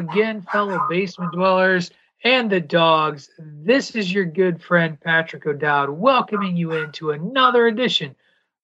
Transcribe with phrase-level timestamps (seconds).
[0.00, 1.90] Again, fellow basement dwellers
[2.24, 3.30] and the dogs.
[3.38, 8.16] This is your good friend Patrick O'Dowd welcoming you into another edition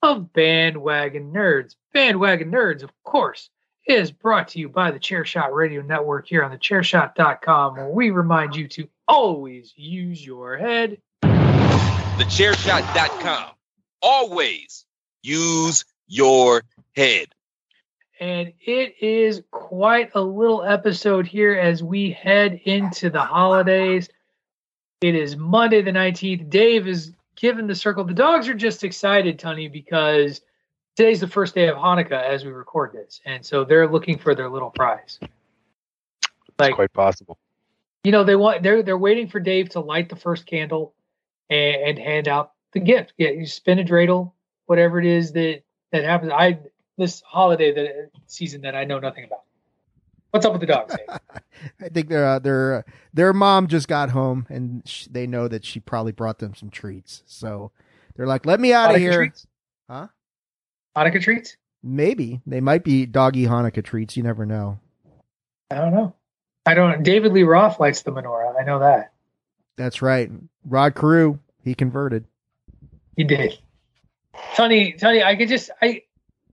[0.03, 1.77] of Bandwagon Nerds.
[1.93, 3.51] Bandwagon Nerds, of course,
[3.87, 8.11] is brought to you by the Chairshot Radio Network here on the chairshot.com, where we
[8.11, 10.99] remind you to always use your head.
[11.23, 13.51] Thechairshot.com.
[14.03, 14.85] Always
[15.23, 16.63] use your
[16.95, 17.36] head.
[18.19, 24.09] And it is quite a little episode here as we head into the holidays.
[25.03, 26.49] It is Monday the 19th.
[26.49, 28.05] Dave is given the circle.
[28.05, 30.41] The dogs are just excited, Tony, because
[30.97, 33.21] today's the first day of Hanukkah as we record this.
[33.27, 35.19] And so they're looking for their little prize.
[35.21, 37.39] It's quite possible.
[38.05, 40.95] You know, they want they're they're waiting for Dave to light the first candle
[41.51, 43.13] and, and hand out the gift.
[43.19, 44.33] Yeah, you spin a dreidel,
[44.67, 45.63] whatever it is that
[45.93, 46.33] that happens.
[46.33, 46.59] I
[46.97, 49.43] this holiday that season that I know nothing about.
[50.31, 50.95] What's up with the dogs?
[51.81, 52.85] I think their uh, their
[53.15, 56.69] their mom just got home and sh- they know that she probably brought them some
[56.71, 57.23] treats.
[57.27, 57.71] So
[58.17, 59.47] they're like, "Let me out of here." treats?
[59.89, 60.09] Huh?
[60.97, 61.57] Hanukkah treats?
[61.83, 64.17] Maybe they might be doggy Hanukkah treats.
[64.17, 64.79] You never know.
[65.71, 66.15] I don't know.
[66.67, 67.03] I don't.
[67.03, 68.61] David Lee Roth lights the menorah.
[68.61, 69.13] I know that
[69.77, 70.31] That's right.
[70.65, 72.25] Rod Carew, he converted.
[73.17, 73.59] he did.
[74.55, 76.03] Tony, Tony, I could just I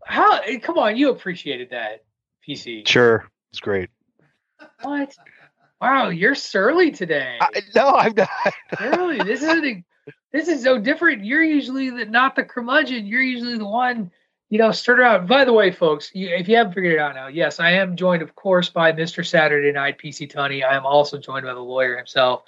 [0.05, 2.03] how eh, come on, you appreciated that
[2.47, 2.87] PC.
[2.87, 3.89] Sure, it's great.
[4.81, 5.15] What?
[5.81, 7.37] Wow, you're surly today.
[7.41, 8.29] I, no, I'm not.
[8.79, 9.17] Surly.
[9.17, 9.83] This is a,
[10.31, 11.25] this is so different.
[11.25, 13.05] You're usually the, not the curmudgeon.
[13.05, 14.09] You're usually the one,
[14.49, 15.27] you know, started out.
[15.27, 17.97] By the way, folks, you, if you haven't figured it out now, yes, I am
[17.97, 19.25] joined, of course, by Mr.
[19.25, 20.63] Saturday Night PC Tony.
[20.63, 22.43] I am also joined by the lawyer himself,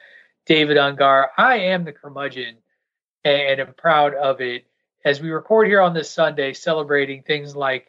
[0.45, 1.27] David Ungar.
[1.37, 2.55] I am the curmudgeon,
[3.25, 4.65] and I'm proud of it.
[5.05, 7.85] As we record here on this Sunday, celebrating things like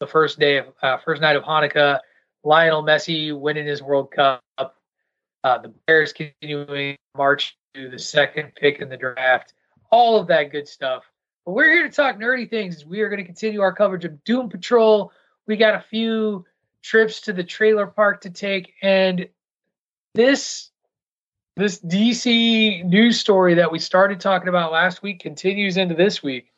[0.00, 2.00] the first day of uh, first night of Hanukkah,
[2.42, 8.80] Lionel Messi winning his World Cup, uh, the Bears continuing march to the second pick
[8.80, 9.52] in the draft,
[9.92, 11.04] all of that good stuff.
[11.44, 12.84] But we're here to talk nerdy things.
[12.84, 15.12] We are going to continue our coverage of Doom Patrol.
[15.46, 16.46] We got a few
[16.82, 19.28] trips to the trailer park to take, and
[20.14, 20.72] this
[21.54, 26.50] this DC news story that we started talking about last week continues into this week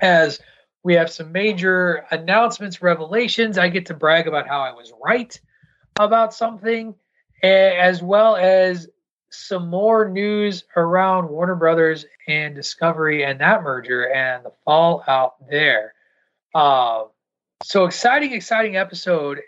[0.00, 0.40] as
[0.82, 3.58] we have some major announcements, revelations.
[3.58, 5.38] I get to brag about how I was right
[5.98, 6.94] about something,
[7.42, 8.88] as well as
[9.30, 15.94] some more news around Warner Brothers and Discovery and that merger and the fallout there.
[16.54, 17.04] Uh,
[17.62, 19.40] so exciting, exciting episode.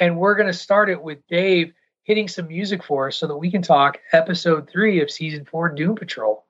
[0.00, 1.72] And we're going to start it with Dave
[2.02, 5.68] hitting some music for us so that we can talk episode three of season four
[5.68, 6.43] Doom Patrol.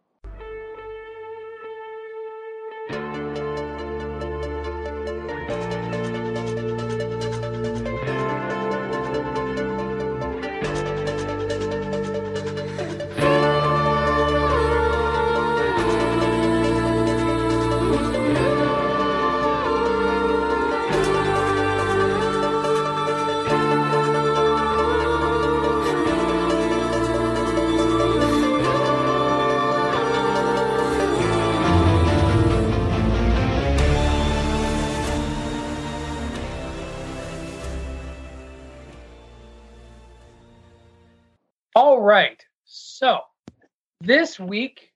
[44.14, 44.92] This week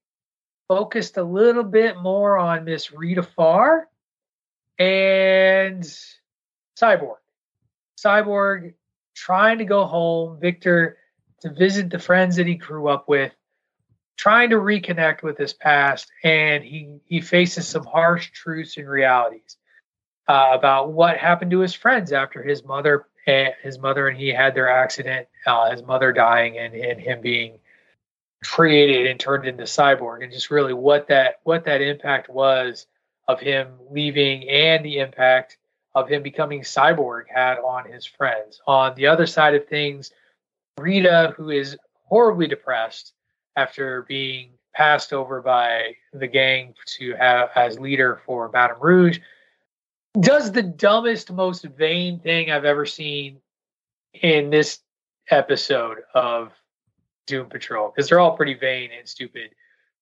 [0.68, 3.88] focused a little bit more on Miss Rita Farr
[4.78, 5.82] and
[6.80, 7.16] Cyborg.
[7.98, 8.74] Cyborg
[9.16, 10.98] trying to go home, Victor
[11.40, 13.32] to visit the friends that he grew up with,
[14.16, 19.56] trying to reconnect with his past, and he he faces some harsh truths and realities
[20.28, 24.28] uh, about what happened to his friends after his mother and his mother and he
[24.28, 27.58] had their accident, uh, his mother dying, and and him being
[28.44, 32.86] created and turned into cyborg, and just really what that what that impact was
[33.26, 35.58] of him leaving and the impact
[35.94, 38.60] of him becoming cyborg had on his friends.
[38.66, 40.12] On the other side of things,
[40.78, 43.12] Rita, who is horribly depressed
[43.56, 49.18] after being passed over by the gang to have as leader for Madame Rouge,
[50.20, 53.40] does the dumbest, most vain thing I've ever seen
[54.14, 54.80] in this
[55.30, 56.52] episode of
[57.28, 59.50] Doom Patrol because they're all pretty vain and stupid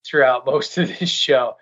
[0.06, 1.56] throughout most of this show.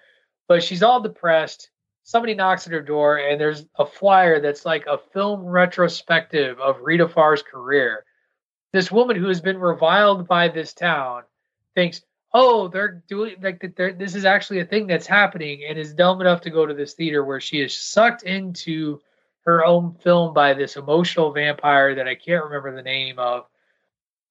[0.47, 1.71] But she's all depressed.
[2.05, 6.83] Somebody knocks at her door, and there's a flyer that's like a film retrospective of
[6.83, 8.05] Rita Farr's career.
[8.73, 11.23] This woman who has been reviled by this town
[11.75, 12.03] thinks,
[12.35, 16.21] oh, they're doing like they're, this is actually a thing that's happening, and is dumb
[16.21, 19.01] enough to go to this theater where she is sucked into
[19.47, 23.47] her own film by this emotional vampire that I can't remember the name of.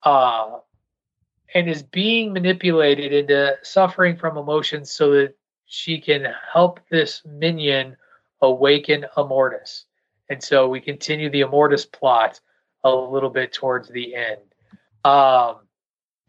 [0.04, 0.58] Uh,
[1.54, 5.36] and is being manipulated into suffering from emotions so that
[5.66, 7.96] she can help this minion
[8.42, 9.86] awaken Immortus.
[10.30, 12.40] And so we continue the Immortus plot
[12.84, 14.42] a little bit towards the end.
[15.06, 15.58] Um,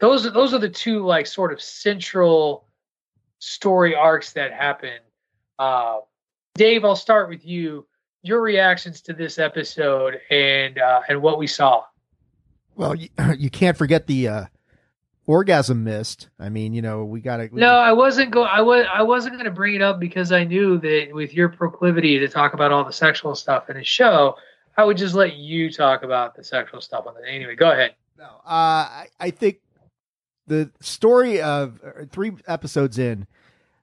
[0.01, 2.69] those those are the two like sort of central
[3.39, 4.99] story arcs that happen.
[5.59, 5.99] Uh,
[6.55, 7.87] Dave, I'll start with you.
[8.23, 11.85] Your reactions to this episode and uh, and what we saw.
[12.75, 13.09] Well, you,
[13.39, 14.45] you can't forget the uh,
[15.27, 16.29] orgasm mist.
[16.39, 17.49] I mean, you know, we got to.
[17.53, 18.49] No, I wasn't going.
[18.51, 18.87] I was.
[18.93, 22.29] I wasn't going to bring it up because I knew that with your proclivity to
[22.29, 24.37] talk about all the sexual stuff in a show,
[24.77, 27.23] I would just let you talk about the sexual stuff on it.
[27.29, 27.95] Anyway, go ahead.
[28.19, 29.61] No, uh, I, I think
[30.47, 33.27] the story of uh, three episodes in.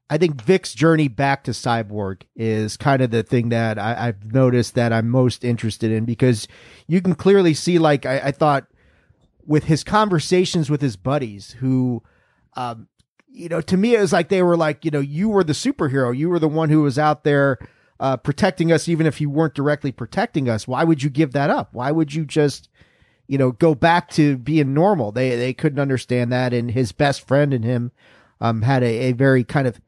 [0.10, 4.34] I think Vic's journey back to Cyborg is kind of the thing that I, have
[4.34, 6.50] noticed that I'm most interested in because
[6.86, 8.68] you can clearly see, like, I, I thought
[9.52, 12.02] with his conversations with his buddies who
[12.54, 12.88] um
[13.28, 15.52] you know to me it was like they were like you know you were the
[15.52, 16.18] superhero.
[16.18, 17.58] You were the one who was out there
[18.00, 20.70] uh protecting us even if you weren't directly protecting us.
[20.70, 21.74] Why would you give that up?
[21.74, 22.70] Why would you just
[23.28, 25.12] you know go back to being normal?
[25.12, 26.54] They they couldn't understand that.
[26.54, 27.92] And his best friend and him
[28.40, 29.82] um had a, a very kind of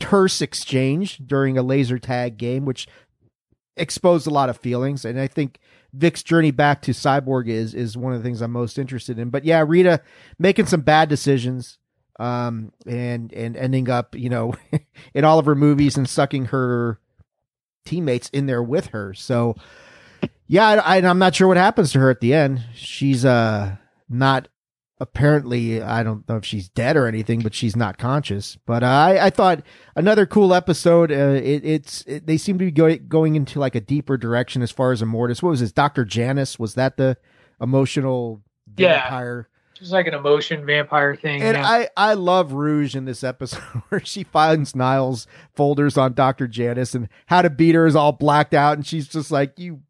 [0.00, 2.88] terse exchange during a laser tag game which
[3.76, 5.04] exposed a lot of feelings.
[5.04, 5.60] And i think
[5.96, 9.30] Vic's journey back to Cyborg is is one of the things I'm most interested in.
[9.30, 10.00] But yeah, Rita
[10.38, 11.78] making some bad decisions,
[12.20, 14.54] um, and and ending up, you know,
[15.14, 17.00] in all of her movies and sucking her
[17.84, 19.14] teammates in there with her.
[19.14, 19.56] So
[20.46, 22.62] yeah, I, I'm not sure what happens to her at the end.
[22.74, 23.76] She's uh
[24.08, 24.48] not
[24.98, 28.56] apparently I don't know if she's dead or anything, but she's not conscious.
[28.66, 29.62] But uh, I, I thought
[29.94, 31.10] another cool episode.
[31.12, 34.62] Uh, it, it's it, they seem to be go, going into like a deeper direction
[34.62, 35.42] as far as Immortus.
[35.42, 35.72] What was this?
[35.72, 37.16] Doctor Janus was that the
[37.60, 39.48] emotional vampire?
[39.48, 39.52] Yeah.
[39.78, 41.42] Just like an emotion vampire thing.
[41.42, 41.68] And yeah.
[41.68, 43.60] I, I love Rouge in this episode
[43.90, 46.48] where she finds Niles folders on Dr.
[46.48, 48.78] Janus and how to beat her is all blacked out.
[48.78, 49.82] And she's just like, you,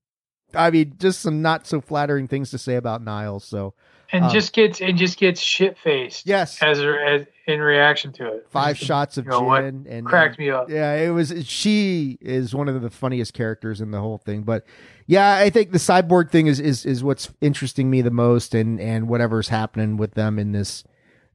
[0.52, 3.44] I mean, just some not so flattering things to say about Niles.
[3.44, 3.74] So
[4.12, 6.26] and um, just gets and just gets shit faced.
[6.26, 8.46] Yes, as, as in reaction to it.
[8.50, 9.64] Five shots of you know gin what?
[9.64, 10.70] and cracked me up.
[10.70, 11.32] Yeah, it was.
[11.46, 14.42] She is one of the funniest characters in the whole thing.
[14.42, 14.64] But
[15.06, 18.80] yeah, I think the cyborg thing is is is what's interesting me the most, and
[18.80, 20.84] and whatever's happening with them in this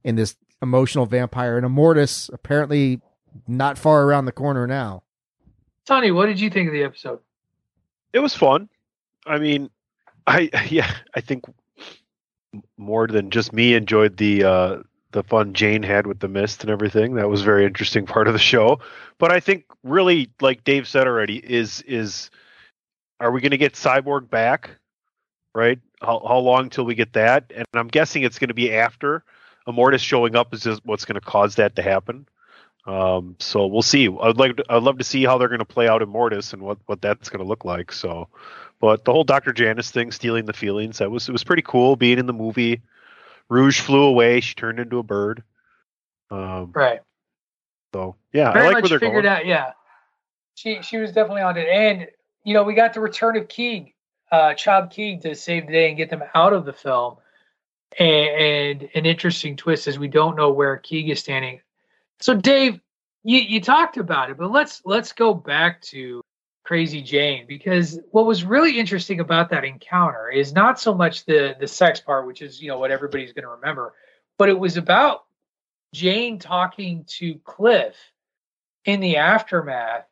[0.04, 3.00] in this emotional vampire and Immortus apparently
[3.48, 5.02] not far around the corner now.
[5.84, 7.18] Tony, what did you think of the episode?
[8.12, 8.68] It was fun.
[9.26, 9.70] I mean,
[10.26, 11.44] I yeah, I think
[12.76, 14.82] more than just me enjoyed the uh,
[15.12, 17.14] the fun Jane had with the mist and everything.
[17.14, 18.80] That was very interesting part of the show.
[19.18, 22.30] But I think really, like Dave said already, is is
[23.20, 24.70] are we going to get Cyborg back?
[25.54, 25.78] Right?
[26.00, 27.52] How how long till we get that?
[27.54, 29.24] And I'm guessing it's going to be after
[29.68, 32.26] Immortus showing up is just what's going to cause that to happen.
[32.84, 34.08] Um, so we'll see.
[34.08, 36.62] I'd like to, I'd love to see how they're going to play out Immortus and
[36.62, 37.92] what what that's going to look like.
[37.92, 38.28] So
[38.82, 39.52] but the whole Dr.
[39.54, 41.96] Janus thing, stealing the feelings, that was it was pretty cool.
[41.96, 42.82] Being in the movie,
[43.48, 44.40] Rouge flew away.
[44.40, 45.44] She turned into a bird.
[46.30, 47.00] Um, right.
[47.94, 49.36] So yeah, Very I like much where they're figured going.
[49.38, 49.46] out.
[49.46, 49.72] Yeah,
[50.56, 52.08] she she was definitely on it, and
[52.44, 53.94] you know we got the return of Keeg,
[54.32, 57.16] uh, Child Keeg, to save the day and get them out of the film.
[57.98, 61.60] and, and an interesting twist is we don't know where Keeg is standing.
[62.20, 62.80] So Dave,
[63.24, 66.22] you, you talked about it, but let's let's go back to
[66.64, 71.56] Crazy Jane because what was really interesting about that encounter is not so much the
[71.58, 73.94] the sex part, which is you know what everybody's going to remember,
[74.38, 75.24] but it was about
[75.92, 77.96] Jane talking to Cliff
[78.84, 80.06] in the aftermath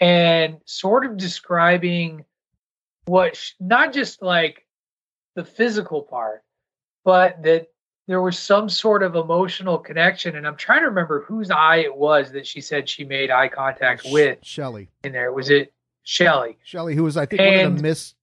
[0.00, 2.24] and sort of describing
[3.06, 4.66] what not just like
[5.34, 6.44] the physical part,
[7.04, 7.68] but that
[8.06, 10.36] there was some sort of emotional connection.
[10.36, 13.48] And I'm trying to remember whose eye it was that she said she made eye
[13.48, 14.88] contact with Shelly.
[15.04, 15.32] in there.
[15.32, 15.72] Was it
[16.06, 16.56] Shelly?
[16.62, 18.14] Shelly, who was I think one of the Miss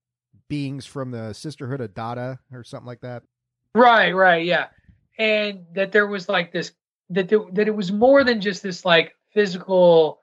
[0.48, 3.22] beings from the Sisterhood of Dada or something like that.
[3.74, 4.68] Right, right, yeah.
[5.18, 6.72] And that there was like this
[7.10, 10.22] that there, that it was more than just this like physical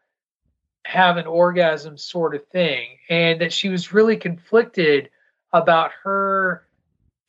[0.85, 5.11] have an orgasm sort of thing and that she was really conflicted
[5.53, 6.65] about her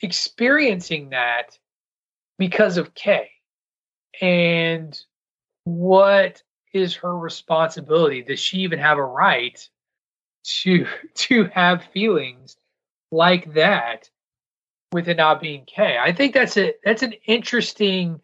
[0.00, 1.58] experiencing that
[2.38, 3.28] because of Kay.
[4.22, 4.98] And
[5.64, 8.22] what is her responsibility?
[8.22, 9.68] Does she even have a right
[10.42, 12.56] to to have feelings
[13.10, 14.08] like that
[14.92, 15.98] with it not being Kay?
[16.00, 18.20] I think that's a that's an interesting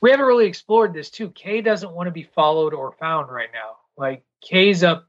[0.00, 1.30] we haven't really explored this too.
[1.30, 3.76] Kay doesn't want to be followed or found right now.
[3.96, 5.08] Like Kay's up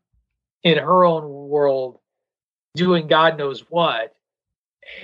[0.63, 1.99] in her own world
[2.75, 4.15] doing God knows what.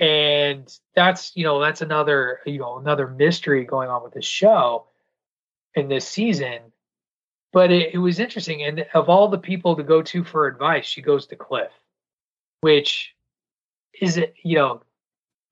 [0.00, 4.86] And that's you know, that's another you know, another mystery going on with the show
[5.74, 6.60] in this season.
[7.52, 8.62] But it, it was interesting.
[8.62, 11.70] And of all the people to go to for advice, she goes to Cliff,
[12.62, 13.14] which
[14.00, 14.82] is it, you know,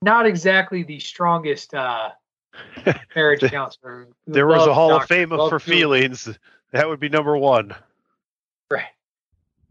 [0.02, 2.11] not exactly the strongest uh
[3.14, 4.09] marriage counselor.
[4.26, 6.38] There was a loves Hall of Fame loves for doing- feelings.
[6.73, 7.75] That would be number one.
[8.71, 8.85] Right.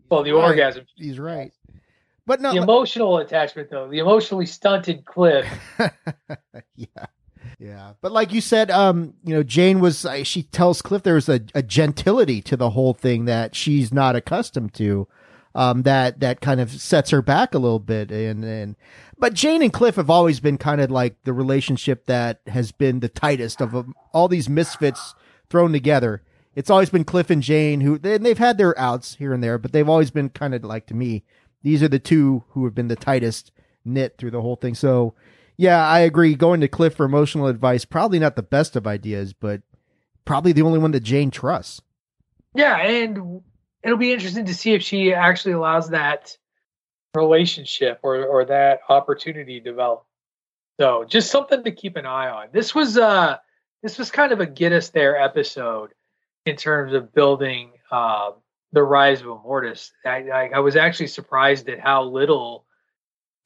[0.09, 0.43] Well, the Right.
[0.49, 0.85] orgasm.
[0.95, 1.51] He's right.
[2.25, 5.47] But no, The emotional attachment, though, the emotionally stunted Cliff.
[6.75, 7.05] yeah.
[7.59, 7.93] Yeah.
[8.01, 11.41] But like you said, um, you know, Jane was, uh, she tells Cliff there's a,
[11.53, 15.07] a gentility to the whole thing that she's not accustomed to.
[15.55, 18.11] Um, that, that kind of sets her back a little bit.
[18.11, 18.75] And, and,
[19.17, 23.01] but Jane and Cliff have always been kind of like the relationship that has been
[23.01, 25.15] the tightest of um, all these misfits
[25.49, 26.21] thrown together.
[26.55, 29.57] It's always been Cliff and Jane who, they, they've had their outs here and there,
[29.57, 31.23] but they've always been kind of like to me,
[31.63, 33.51] these are the two who have been the tightest
[33.83, 34.75] knit through the whole thing.
[34.75, 35.13] So,
[35.59, 36.35] yeah, I agree.
[36.35, 39.61] Going to Cliff for emotional advice, probably not the best of ideas, but
[40.23, 41.81] probably the only one that Jane trusts.
[42.55, 43.41] Yeah, and
[43.83, 46.37] it'll be interesting to see if she actually allows that
[47.13, 50.05] relationship or or that opportunity develop.
[50.79, 52.47] So just something to keep an eye on.
[52.53, 53.35] This was uh
[53.83, 55.89] this was kind of a get us there episode
[56.45, 58.31] in terms of building uh,
[58.71, 59.91] the rise of Immortus.
[60.05, 62.63] I, I, I was actually surprised at how little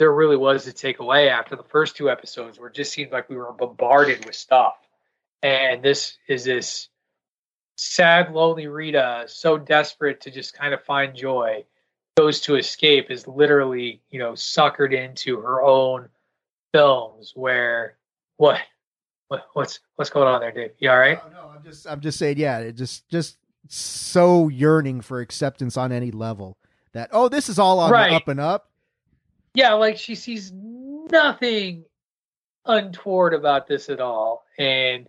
[0.03, 3.13] there really was to take away after the first two episodes, where it just seemed
[3.13, 4.73] like we were bombarded with stuff.
[5.41, 6.89] And this is this
[7.77, 11.63] sad, lonely Rita, so desperate to just kind of find joy,
[12.17, 16.09] goes to escape, is literally, you know, suckered into her own
[16.73, 17.95] films where
[18.35, 18.59] what
[19.29, 20.71] what what's what's going on there, Dave?
[20.79, 21.17] You all right?
[21.25, 23.37] Oh, no, I'm just, I'm just saying, yeah, it just, just
[23.69, 26.57] so yearning for acceptance on any level
[26.91, 28.09] that, oh, this is all on Right.
[28.09, 28.69] the up and up.
[29.53, 31.85] Yeah, like she sees nothing
[32.65, 34.43] untoward about this at all.
[34.57, 35.07] And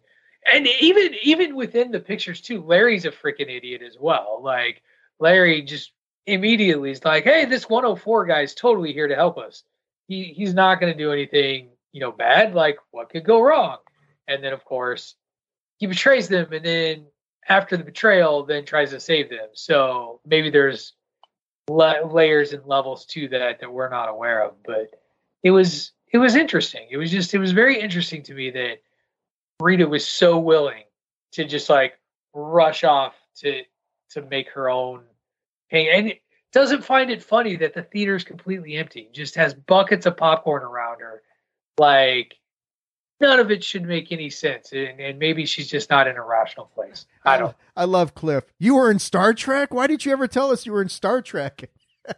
[0.52, 4.40] and even even within the pictures too, Larry's a freaking idiot as well.
[4.42, 4.82] Like
[5.18, 5.92] Larry just
[6.26, 9.62] immediately is like, "Hey, this 104 guy is totally here to help us.
[10.08, 12.54] He he's not going to do anything, you know, bad.
[12.54, 13.78] Like what could go wrong?"
[14.28, 15.14] And then of course,
[15.78, 17.06] he betrays them and then
[17.48, 19.48] after the betrayal then tries to save them.
[19.54, 20.93] So maybe there's
[21.68, 24.90] la- layers and levels to that that we're not aware of, but
[25.42, 26.87] it was it was interesting.
[26.90, 28.83] It was just it was very interesting to me that
[29.61, 30.85] Rita was so willing
[31.33, 31.99] to just like
[32.35, 33.62] rush off to
[34.11, 35.02] to make her own
[35.71, 36.14] pain and
[36.52, 39.11] doesn't find it funny that the theater is completely empty.
[39.12, 41.23] Just has buckets of popcorn around her.
[41.78, 42.37] Like
[43.21, 44.73] none of it should make any sense.
[44.73, 47.06] And, and maybe she's just not in a rational place.
[47.25, 48.44] I don't I love Cliff.
[48.59, 49.73] You were in Star Trek?
[49.73, 51.71] Why didn't you ever tell us you were in Star Trek?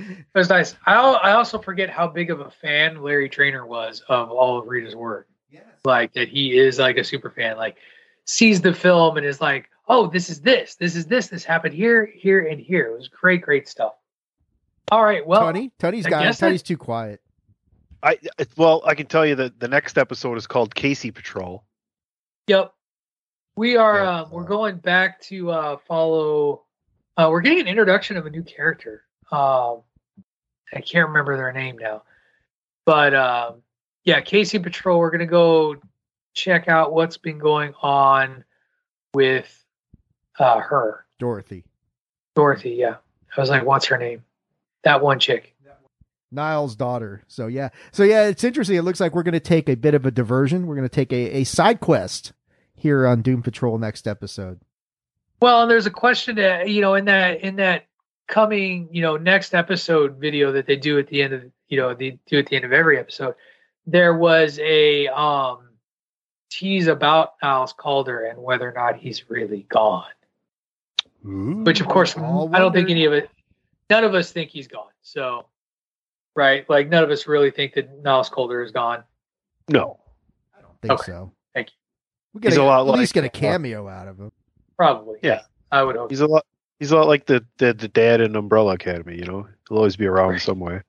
[0.00, 0.76] It was nice.
[0.86, 4.68] I I also forget how big of a fan Larry Trainor was of all of
[4.68, 5.28] Rita's work.
[5.50, 5.64] Yes.
[5.84, 7.56] Like that he is like a super fan.
[7.56, 7.78] Like
[8.24, 11.74] sees the film and is like, oh, this is this, this is this, this happened
[11.74, 12.92] here, here, and here.
[12.92, 13.94] It was great, great stuff.
[14.90, 15.72] All right, well, Tony?
[15.78, 17.20] Tony's I got Tony's too quiet.
[18.02, 18.18] I
[18.56, 21.64] well, I can tell you that the next episode is called Casey Patrol.
[22.46, 22.72] Yep.
[23.56, 24.20] We are Yeah.
[24.20, 26.64] um, we're going back to uh, follow.
[27.16, 29.02] Uh, we're getting an introduction of a new character.
[29.32, 29.82] Um,
[30.72, 32.04] I can't remember their name now,
[32.86, 33.62] but um,
[34.04, 34.98] yeah, Casey Patrol.
[34.98, 35.76] We're gonna go
[36.34, 38.44] check out what's been going on
[39.12, 39.64] with
[40.38, 41.64] uh, her, Dorothy.
[42.36, 42.70] Dorothy.
[42.70, 42.96] Yeah,
[43.36, 44.22] I was like, what's her name?
[44.84, 45.56] That one chick.
[46.30, 47.24] Niles' daughter.
[47.26, 47.70] So yeah.
[47.92, 48.76] So yeah, it's interesting.
[48.76, 50.66] It looks like we're going to take a bit of a diversion.
[50.66, 52.32] We're going to take a, a side quest
[52.74, 54.60] here on Doom Patrol next episode.
[55.40, 57.86] Well, and there's a question that you know in that in that
[58.26, 61.94] coming you know next episode video that they do at the end of you know
[61.94, 63.34] they do at the end of every episode.
[63.86, 65.68] There was a um
[66.50, 70.04] tease about Niles Caulder and whether or not he's really gone.
[71.22, 73.30] Which of course I don't think any of it.
[73.90, 74.90] None of us think he's gone.
[75.02, 75.46] So,
[76.36, 79.04] right, like none of us really think that Niles Caulder is gone.
[79.68, 79.98] No.
[80.56, 81.12] I don't think Okay.
[81.12, 81.32] so.
[81.54, 81.74] Thank you.
[82.34, 84.32] We get He's a, a lot at like- least get a cameo out of him.
[84.76, 85.18] Probably.
[85.22, 85.42] Yeah.
[85.72, 86.10] I would hope.
[86.10, 86.46] He's a lot.
[86.78, 89.16] He's a lot like the, the the dad in Umbrella Academy.
[89.16, 90.40] You know, he'll always be around Right.
[90.40, 90.80] some way.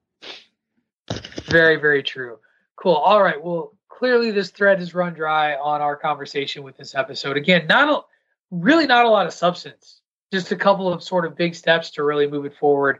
[1.46, 2.38] Very, very true.
[2.75, 2.93] Cool.
[2.93, 3.43] All right.
[3.43, 7.36] Well, clearly this thread has run dry on our conversation with this episode.
[7.38, 10.01] Again, not a, really not a lot of substance.
[10.31, 13.00] Just a couple of sort of big steps to really move it forward.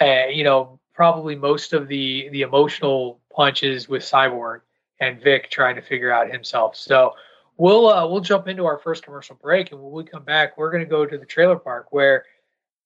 [0.00, 4.60] Uh, you know, probably most of the the emotional punches with Cyborg
[5.00, 6.76] and Vic trying to figure out himself.
[6.76, 7.14] So
[7.56, 10.70] we'll uh, we'll jump into our first commercial break, and when we come back, we're
[10.70, 11.88] going to go to the trailer park.
[11.90, 12.24] Where,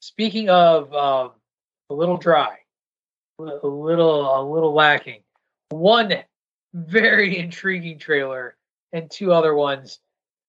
[0.01, 1.33] speaking of um,
[1.91, 2.59] a little dry,
[3.39, 5.21] a little a little lacking.
[5.71, 6.15] One
[6.75, 8.57] very intriguing trailer
[8.93, 10.01] and two other ones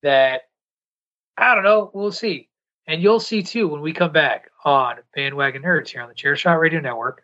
[0.04, 0.44] that
[1.38, 1.92] I don't know.
[1.94, 2.50] We'll see,
[2.88, 6.60] and you'll see too when we come back on Bandwagon Nerds here on the Chairshot
[6.60, 7.24] Radio Network,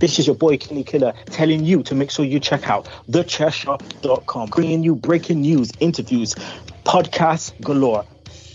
[0.00, 4.48] This is your boy Kenny Killer telling you to make sure you check out thechairshot.com,
[4.48, 6.34] bringing you breaking news, interviews,
[6.86, 8.06] podcasts galore,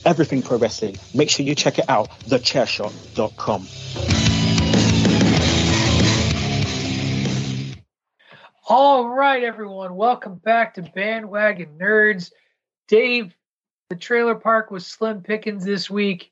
[0.05, 0.97] everything pro wrestling.
[1.13, 3.67] Make sure you check it out, thechairshot.com.
[8.67, 12.31] All right, everyone, welcome back to Bandwagon Nerds.
[12.87, 13.35] Dave,
[13.91, 16.31] the trailer park was slim pickings this week,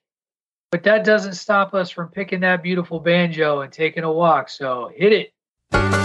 [0.74, 4.50] but that doesn't stop us from picking that beautiful banjo and taking a walk.
[4.50, 6.03] So hit it.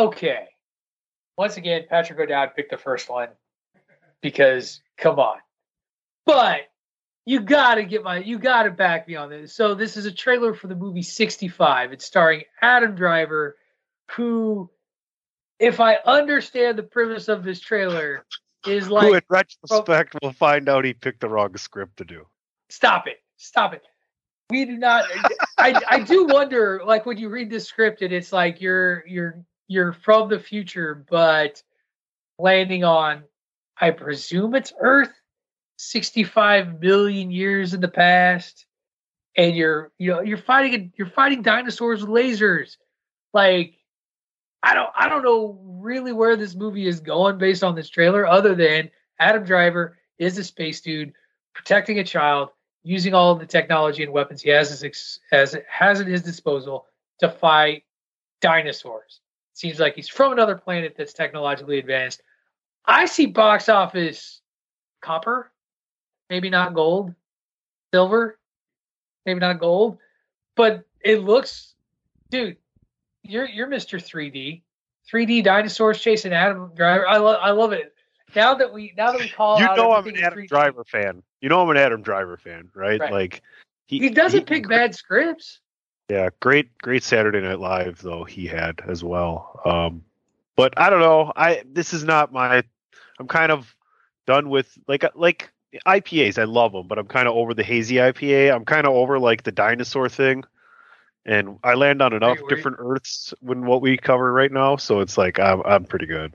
[0.00, 0.46] Okay.
[1.36, 3.28] Once again, Patrick O'Dowd picked the first one
[4.22, 5.36] because come on.
[6.24, 6.62] But
[7.26, 9.54] you gotta get my you gotta back me on this.
[9.54, 11.92] So this is a trailer for the movie 65.
[11.92, 13.56] It's starring Adam Driver,
[14.12, 14.70] who,
[15.58, 18.24] if I understand the premise of this trailer,
[18.66, 22.26] is Who, like in retrospect, will find out he picked the wrong script to do.
[22.70, 23.82] stop it stop it
[24.50, 25.04] we do not
[25.58, 29.44] i i do wonder like when you read this script and it's like you're you're
[29.70, 31.62] you're from the future but
[32.38, 33.22] landing on
[33.80, 35.12] i presume it's earth
[35.78, 38.66] 65 million years in the past
[39.36, 42.76] and you're you know you're fighting you're fighting dinosaurs with lasers
[43.32, 43.74] like
[44.62, 48.26] i don't i don't know really where this movie is going based on this trailer
[48.26, 51.12] other than adam driver is a space dude
[51.54, 52.48] protecting a child
[52.82, 56.86] using all the technology and weapons he has his has has at his disposal
[57.20, 57.84] to fight
[58.40, 59.20] dinosaurs.
[59.60, 62.22] Seems like he's from another planet that's technologically advanced.
[62.86, 64.40] I see box office
[65.02, 65.52] copper,
[66.30, 67.14] maybe not gold,
[67.92, 68.38] silver,
[69.26, 69.98] maybe not gold,
[70.56, 71.74] but it looks,
[72.30, 72.56] dude.
[73.22, 74.02] You're you're Mr.
[74.02, 74.62] 3D,
[75.12, 77.06] 3D dinosaurs chasing Adam Driver.
[77.06, 77.92] I love I love it.
[78.34, 81.22] Now that we now that we call you know I'm an Adam 3D Driver fan.
[81.42, 82.98] You know I'm an Adam Driver fan, right?
[82.98, 83.12] Right.
[83.12, 83.42] Like
[83.88, 85.60] He doesn't pick bad scripts.
[86.10, 89.60] Yeah, great, great Saturday Night Live though he had as well.
[89.64, 90.02] Um,
[90.56, 91.32] but I don't know.
[91.36, 92.64] I this is not my.
[93.20, 93.72] I'm kind of
[94.26, 95.52] done with like like
[95.86, 96.36] IPAs.
[96.36, 98.52] I love them, but I'm kind of over the hazy IPA.
[98.52, 100.42] I'm kind of over like the dinosaur thing,
[101.24, 104.74] and I land on enough different Earths when what we cover right now.
[104.74, 106.34] So it's like I'm I'm pretty good.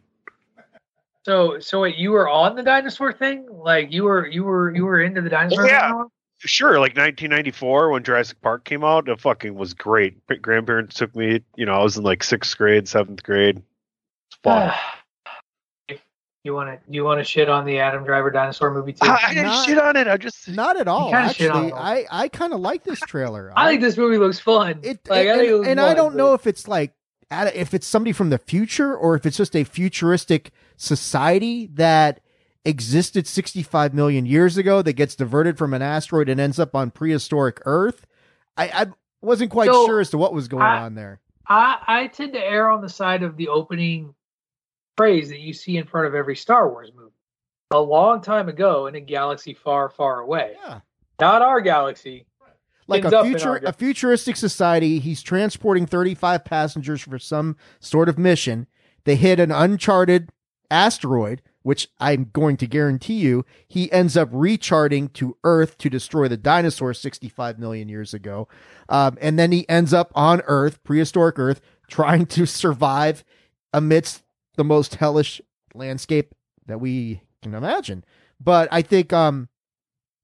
[1.25, 3.45] So so wait, you were on the dinosaur thing?
[3.51, 5.91] Like you were you were you were into the dinosaur Yeah.
[5.91, 6.07] thing?
[6.45, 10.25] Sure, like 1994 when Jurassic Park came out, it fucking was great.
[10.27, 11.43] Great Grandparents took me.
[11.55, 13.57] You know, I was in like sixth grade, seventh grade.
[14.29, 14.73] It's fun.
[16.43, 18.99] you want to you want to shit on the Adam Driver dinosaur movie too?
[19.01, 20.07] I, I didn't Not- shit on it.
[20.07, 21.11] I just Not at all.
[21.11, 21.79] kinda shit on Actually.
[21.79, 23.51] I I kind of like this trailer.
[23.55, 24.79] I think this movie looks fun.
[24.83, 26.93] it, like, I and, think it looks and I don't know if it's like
[27.31, 32.19] if it's somebody from the future or if it's just a futuristic society that
[32.65, 36.91] existed 65 million years ago that gets diverted from an asteroid and ends up on
[36.91, 38.05] prehistoric Earth.
[38.57, 38.85] I, I
[39.21, 41.19] wasn't quite So, sure as to what was going I- on there.
[41.47, 44.15] I I tend to err on the side of the opening
[44.97, 47.11] phrase that you see in front of every Star Wars movie.
[47.71, 50.53] A long time ago in a galaxy far, far away.
[50.63, 50.79] Yeah.
[51.19, 52.25] Not our galaxy.
[52.87, 54.97] like a future a futuristic society.
[54.99, 58.65] He's transporting 35 passengers for some sort of mission.
[59.03, 60.29] They hit an uncharted
[60.71, 66.27] asteroid, which I'm going to guarantee you he ends up recharting to Earth to destroy
[66.27, 68.47] the dinosaurs 65 million years ago.
[68.87, 73.23] Um, and then he ends up on Earth, prehistoric Earth, trying to survive
[73.73, 74.21] amidst
[74.57, 75.41] the most hellish
[75.73, 76.35] landscape
[76.67, 78.05] that we can imagine.
[78.39, 79.49] But I think um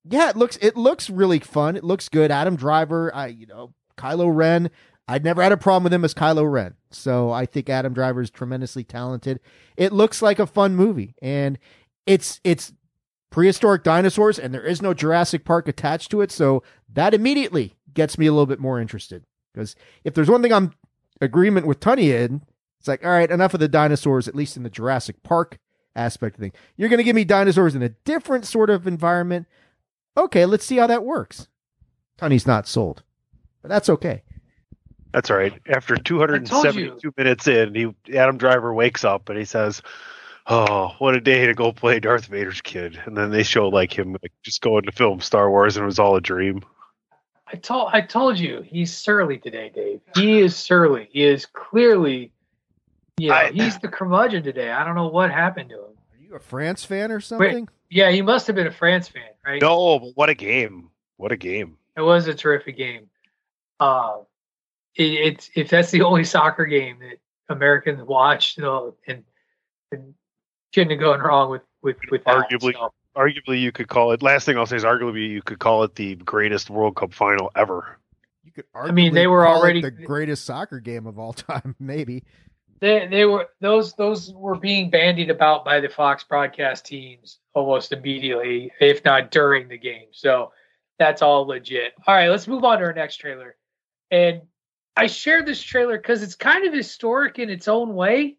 [0.07, 1.75] yeah, it looks it looks really fun.
[1.75, 2.29] It looks good.
[2.29, 4.69] Adam Driver, I you know, Kylo Ren.
[5.11, 6.73] I'd never had a problem with him as Kylo Ren.
[6.89, 9.41] So I think Adam Driver is tremendously talented.
[9.75, 11.59] It looks like a fun movie and
[12.05, 12.71] it's it's
[13.29, 18.17] prehistoric dinosaurs and there is no Jurassic Park attached to it, so that immediately gets
[18.17, 19.25] me a little bit more interested.
[19.53, 20.71] Because if there's one thing I'm
[21.19, 22.43] agreement with Tunney in,
[22.79, 25.59] it's like, all right, enough of the dinosaurs, at least in the Jurassic Park
[25.93, 26.53] aspect of thing.
[26.77, 29.47] You're gonna give me dinosaurs in a different sort of environment
[30.17, 31.47] okay, let's see how that works.
[32.17, 33.03] Tony's not sold,
[33.61, 34.23] but that's okay.
[35.13, 35.53] That's all right.
[35.67, 39.81] After 272 minutes in, he Adam Driver wakes up and he says,
[40.47, 43.97] "Oh, what a day to go play Darth Vader's kid." And then they show like
[43.97, 46.61] him like, just going to film Star Wars, and it was all a dream.
[47.53, 49.99] I told I told you he's surly today, Dave.
[50.15, 51.09] He is surly.
[51.11, 52.31] He is clearly
[53.17, 54.71] yeah, I- he's the curmudgeon today.
[54.71, 55.81] I don't know what happened to him.
[56.13, 57.67] Are you a France fan or something?
[57.89, 59.61] Yeah, he must have been a France fan, right?
[59.61, 60.89] No, but what a game!
[61.17, 61.77] What a game!
[61.97, 63.09] It was a terrific game.
[63.81, 64.27] Uh, it,
[64.95, 67.17] it's if that's the only soccer game that
[67.49, 69.23] Americans watch, you know, and,
[69.91, 70.13] and
[70.73, 72.49] couldn't have gone wrong with with with that.
[72.49, 72.73] Arguably.
[72.73, 74.21] So, Arguably, you could call it.
[74.23, 77.51] Last thing I'll say is, arguably, you could call it the greatest World Cup final
[77.57, 77.99] ever.
[78.45, 82.23] You could I mean, they were already- the greatest soccer game of all time, maybe.
[82.79, 87.91] they they were those those were being bandied about by the Fox broadcast teams almost
[87.91, 90.07] immediately, if not during the game.
[90.11, 90.53] So
[90.97, 91.91] that's all legit.
[92.07, 93.57] All right, let's move on to our next trailer.
[94.09, 94.41] And
[94.95, 98.37] I share this trailer because it's kind of historic in its own way.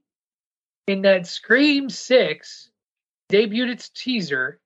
[0.87, 2.71] In that Scream Six
[3.31, 4.61] debuted its teaser.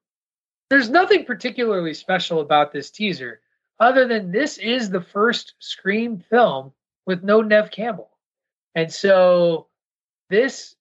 [0.70, 3.40] There's nothing particularly special about this teaser,
[3.79, 6.72] other than this is the first Scream film
[7.07, 8.11] with no Nev Campbell.
[8.75, 9.68] And so
[10.31, 10.75] this,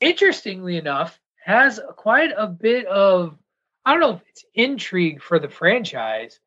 [0.00, 3.36] interestingly enough, has quite a bit of
[3.84, 6.40] I don't know if it's intrigue for the franchise,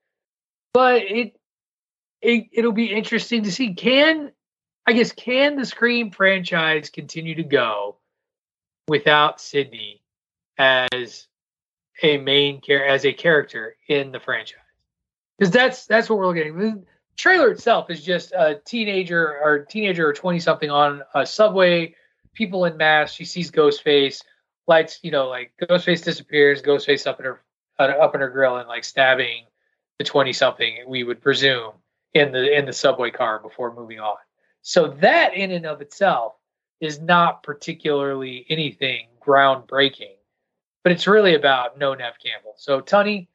[0.74, 1.40] but it
[2.22, 4.32] it it'll be interesting to see can
[4.86, 7.98] I guess can the Scream franchise continue to go
[8.88, 10.02] without Sidney
[10.58, 11.28] as
[12.04, 14.58] a main care as a character in the franchise?
[15.38, 16.58] Because that's that's what we're looking at.
[16.58, 16.84] The
[17.16, 21.96] trailer itself is just a teenager or teenager or twenty something on a subway,
[22.34, 23.16] people in masks.
[23.16, 24.24] She sees Ghostface,
[24.68, 27.42] lights, you know, like Ghostface disappears, Ghostface up in her
[27.80, 29.46] up in her grill and like stabbing
[29.98, 30.78] the twenty something.
[30.88, 31.74] We would presume
[32.14, 34.18] in the in the subway car before moving on.
[34.62, 36.34] So that in and of itself
[36.80, 40.16] is not particularly anything groundbreaking,
[40.84, 42.54] but it's really about no Nev Campbell.
[42.58, 43.28] So Tunney,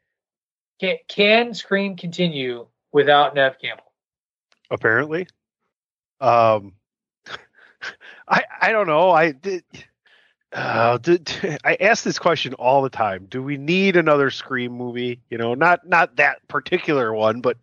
[0.81, 3.87] can, can Scream continue without Nev Campbell?
[4.71, 5.27] apparently.
[6.21, 6.75] Um,
[8.29, 9.11] I I don't know.
[9.11, 9.65] I did.
[10.53, 11.31] Uh, did,
[11.65, 13.27] I ask this question all the time.
[13.29, 15.21] Do we need another Scream movie?
[15.29, 17.57] You know, not not that particular one, but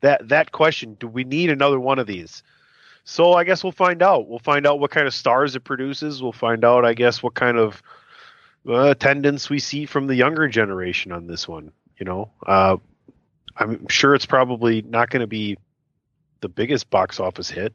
[0.00, 0.96] that that question.
[0.98, 2.42] Do we need another one of these?
[3.04, 4.28] So I guess we'll find out.
[4.28, 6.22] We'll find out what kind of stars it produces.
[6.22, 7.82] We'll find out, I guess, what kind of
[8.68, 11.72] uh, attendance we see from the younger generation on this one.
[11.98, 12.76] You know, uh,
[13.56, 15.56] I'm sure it's probably not going to be
[16.40, 17.72] the biggest box office hit.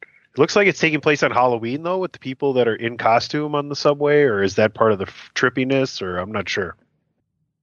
[0.00, 2.96] It looks like it's taking place on Halloween though, with the people that are in
[2.96, 6.02] costume on the subway, or is that part of the f- trippiness?
[6.02, 6.76] Or I'm not sure.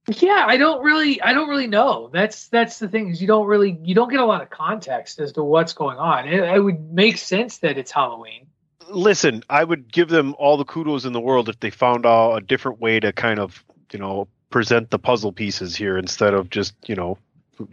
[0.08, 2.10] Yeah, I don't really, I don't really know.
[2.12, 5.18] That's that's the thing is you don't really, you don't get a lot of context
[5.18, 6.28] as to what's going on.
[6.28, 8.46] It, it would make sense that it's Halloween.
[8.90, 12.36] Listen, I would give them all the kudos in the world if they found out
[12.36, 16.50] a different way to kind of, you know, present the puzzle pieces here instead of
[16.50, 17.16] just, you know,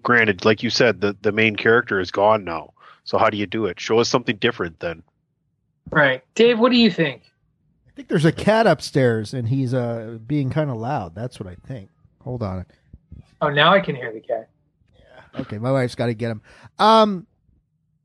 [0.01, 2.71] granted, like you said, the the main character is gone now.
[3.03, 3.79] So how do you do it?
[3.79, 5.03] Show us something different then.
[5.89, 6.59] Right, Dave.
[6.59, 7.23] What do you think?
[7.89, 11.13] I think there's a cat upstairs, and he's uh being kind of loud.
[11.13, 11.89] That's what I think.
[12.23, 12.65] Hold on.
[13.41, 14.49] Oh, now I can hear the cat.
[14.95, 15.41] Yeah.
[15.41, 16.41] Okay, my wife's got to get him.
[16.77, 17.27] Um,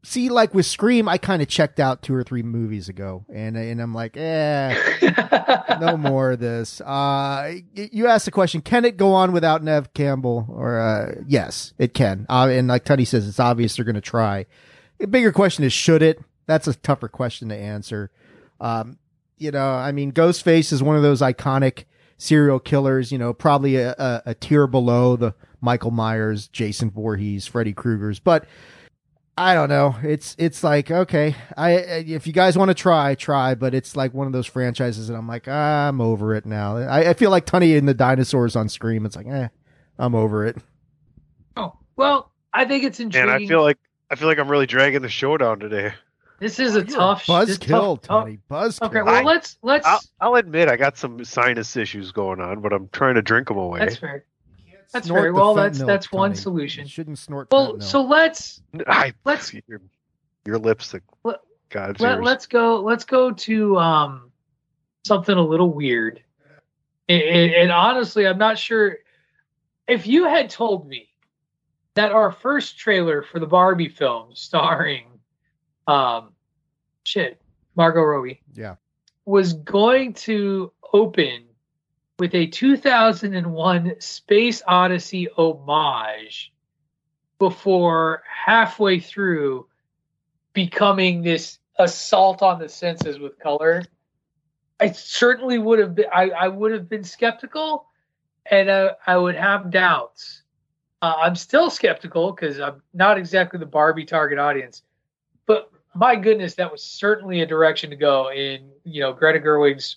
[0.02, 3.56] see, like with Scream, I kind of checked out two or three movies ago, and
[3.56, 4.74] and I'm like, eh,
[5.80, 6.80] no more of this.
[6.80, 10.46] Uh, you asked the question, can it go on without Nev Campbell?
[10.48, 12.24] Or uh, yes, it can.
[12.28, 14.46] Uh, and like Tony says, it's obvious they're going to try.
[14.98, 16.20] The bigger question is, should it?
[16.46, 18.10] That's a tougher question to answer.
[18.60, 18.98] Um,
[19.36, 21.84] you know, I mean, Ghostface is one of those iconic
[22.18, 23.12] serial killers.
[23.12, 28.18] You know, probably a, a, a tier below the Michael Myers, Jason Voorhees, Freddy Krueger's,
[28.18, 28.46] but.
[29.38, 29.96] I don't know.
[30.02, 34.14] It's it's like okay, I if you guys want to try, try, but it's like
[34.14, 36.78] one of those franchises that I'm like ah, I'm over it now.
[36.78, 39.04] I, I feel like Tunny and the dinosaurs on Scream.
[39.04, 39.48] It's like eh,
[39.98, 40.56] I'm over it.
[41.56, 43.28] oh, well, I think it's intriguing.
[43.28, 43.76] And I feel like
[44.10, 45.92] I feel like I'm really dragging the show down today.
[46.38, 48.38] This is a tough this Buzzkill, tough- tough- Tony.
[48.50, 48.86] Buzzkill.
[48.86, 49.86] Okay, well, I- let's let's.
[49.86, 53.48] I'll, I'll admit I got some sinus issues going on, but I'm trying to drink
[53.48, 53.80] them away.
[53.80, 54.24] that's fair.
[54.92, 55.54] That's Snort very well.
[55.54, 56.40] That's fentanyl, that's one Tony.
[56.40, 56.84] solution.
[56.84, 57.48] You shouldn't snort.
[57.50, 57.82] Well, fentanyl.
[57.82, 59.80] so let's I, Let's- your,
[60.44, 61.02] your lipstick.
[61.24, 62.24] Let- God's let, ears.
[62.24, 64.30] let's go let's go to um
[65.04, 66.22] something a little weird
[67.08, 68.98] and, and, and honestly i'm not sure
[69.88, 71.08] if you had told me
[71.94, 75.06] that our first trailer for the barbie film starring
[75.86, 76.32] um
[77.04, 77.40] shit
[77.76, 78.40] margot robbie.
[78.54, 78.76] Yeah,
[79.24, 81.44] was going to open
[82.18, 86.52] with a 2001 space odyssey homage
[87.38, 89.66] before halfway through
[90.54, 93.82] becoming this assault on the senses with color.
[94.80, 97.86] I certainly would have been i, I would have been skeptical
[98.50, 100.42] and uh, i would have doubts.
[101.02, 104.82] Uh, i'm still skeptical because i'm not exactly the barbie target audience
[105.96, 109.96] my goodness that was certainly a direction to go in you know greta gerwig's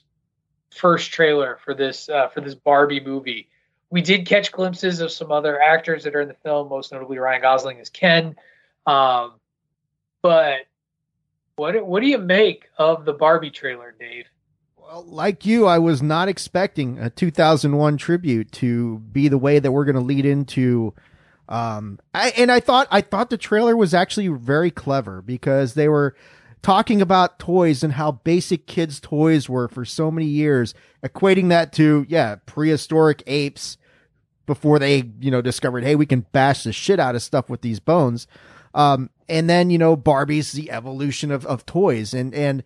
[0.72, 3.50] first trailer for this uh, for this barbie movie
[3.90, 7.18] we did catch glimpses of some other actors that are in the film most notably
[7.18, 8.36] ryan gosling as ken
[8.86, 9.34] um,
[10.22, 10.62] but
[11.60, 14.26] what what do you make of the Barbie trailer, Dave?
[14.78, 19.72] well, like you, I was not expecting a 2001 tribute to be the way that
[19.72, 20.94] we're going to lead into.
[21.50, 25.90] Um, I, and I thought I thought the trailer was actually very clever because they
[25.90, 26.16] were
[26.62, 31.74] talking about toys and how basic kids' toys were for so many years, equating that
[31.74, 33.78] to yeah prehistoric apes
[34.46, 37.62] before they you know discovered hey we can bash the shit out of stuff with
[37.62, 38.28] these bones.
[38.76, 42.64] Um, and then you know Barbie's the evolution of of toys and and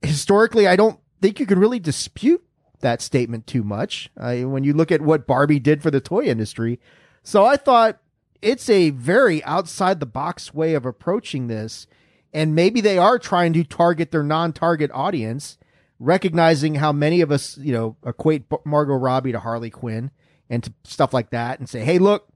[0.00, 2.44] historically I don't think you can really dispute
[2.82, 6.24] that statement too much uh, when you look at what Barbie did for the toy
[6.24, 6.78] industry.
[7.22, 8.01] So I thought
[8.42, 11.86] it's a very outside the box way of approaching this.
[12.34, 15.58] And maybe they are trying to target their non target audience,
[15.98, 20.10] recognizing how many of us, you know, equate Margot Robbie to Harley Quinn
[20.50, 22.28] and to stuff like that and say, hey, look,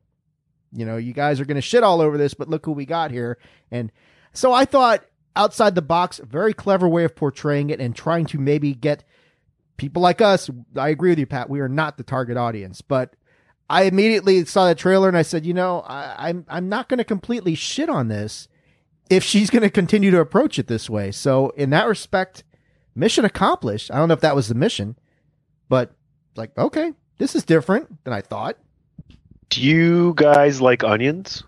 [0.72, 2.84] you know, you guys are going to shit all over this, but look who we
[2.84, 3.38] got here.
[3.70, 3.90] And
[4.32, 8.38] so I thought outside the box, very clever way of portraying it and trying to
[8.38, 9.02] maybe get
[9.76, 10.50] people like us.
[10.76, 11.48] I agree with you, Pat.
[11.48, 13.16] We are not the target audience, but
[13.68, 16.98] I immediately saw that trailer and I said, you know, I, I'm I'm not going
[16.98, 18.48] to completely shit on this
[19.10, 21.10] if she's going to continue to approach it this way.
[21.10, 22.44] So in that respect,
[22.94, 23.90] mission accomplished.
[23.90, 24.96] I don't know if that was the mission,
[25.68, 25.92] but
[26.36, 28.56] like, okay, this is different than I thought.
[29.48, 31.42] Do you guys like onions?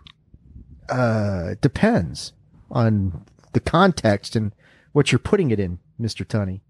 [0.89, 2.33] Uh, it depends
[2.71, 4.53] on the context and
[4.93, 6.61] what you're putting it in, Mister Tunney.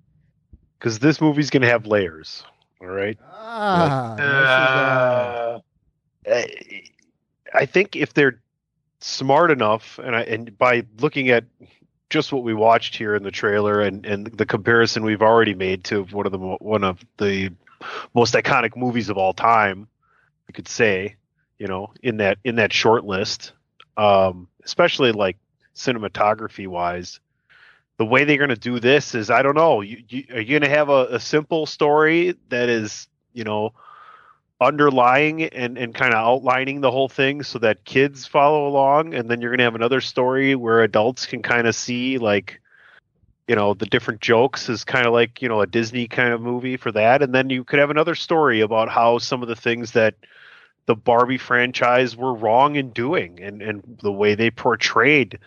[0.78, 2.44] Because this movie's going to have layers.
[2.80, 3.18] All right.
[3.30, 5.60] Ah, Uh,
[6.26, 6.82] I-
[7.54, 8.40] I think if they're
[9.00, 11.44] smart enough, and I, and by looking at
[12.10, 15.84] just what we watched here in the trailer and, and the comparison we've already made
[15.84, 17.50] to one of the one of the
[18.14, 19.88] most iconic movies of all time,
[20.48, 21.16] you could say,
[21.58, 23.52] you know, in that in that short list,
[23.96, 25.36] um, especially like
[25.74, 27.20] cinematography wise,
[27.98, 29.80] the way they're going to do this is I don't know.
[29.80, 33.74] You, you, are you going to have a, a simple story that is, you know,
[34.60, 39.30] underlying and, and kind of outlining the whole thing so that kids follow along and
[39.30, 42.60] then you're going to have another story where adults can kind of see like
[43.46, 46.40] you know the different jokes is kind of like you know a disney kind of
[46.40, 49.54] movie for that and then you could have another story about how some of the
[49.54, 50.16] things that
[50.86, 55.38] the barbie franchise were wrong in doing and and the way they portrayed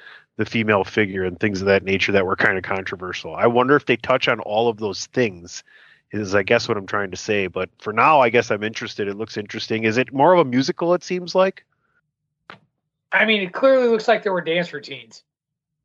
[0.42, 3.76] the female figure and things of that nature that were kind of controversial i wonder
[3.76, 5.64] if they touch on all of those things
[6.12, 7.48] is I guess what I'm trying to say.
[7.48, 9.08] But for now, I guess I'm interested.
[9.08, 9.86] It looks interesting.
[9.86, 10.94] Is it more of a musical?
[10.94, 11.66] It seems like.
[13.12, 15.24] I mean, it clearly looks like there were dance routines.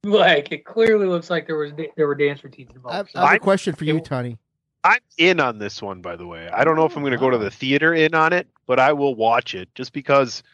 [0.04, 2.96] Like it clearly looks like there was there were dance routines I involved.
[2.96, 4.38] have, So I have a I- question for you, it- Tony.
[4.84, 6.48] I'm in on this one, by the way.
[6.48, 7.50] I don't know if I'm going to go to the oh.
[7.50, 10.44] theater in on it, but I will watch it just because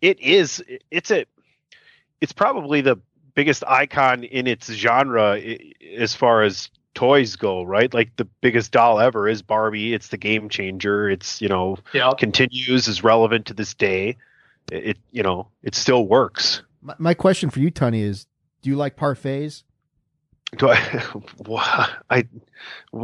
[0.00, 0.64] it is.
[0.90, 1.26] It's a.
[2.22, 2.96] It's probably the
[3.34, 7.92] biggest icon in its genre i- as far as toys go, right?
[7.94, 9.94] Like the biggest doll ever is Barbie.
[9.94, 11.08] It's the game changer.
[11.08, 14.16] It's you know yeah, continues is relevant to this day.
[14.70, 16.62] It, it you know it still works.
[16.82, 18.26] My, my question for you, Tony, is:
[18.62, 19.62] Do you like parfaits?
[20.56, 21.04] Do I?
[21.46, 22.24] wha- I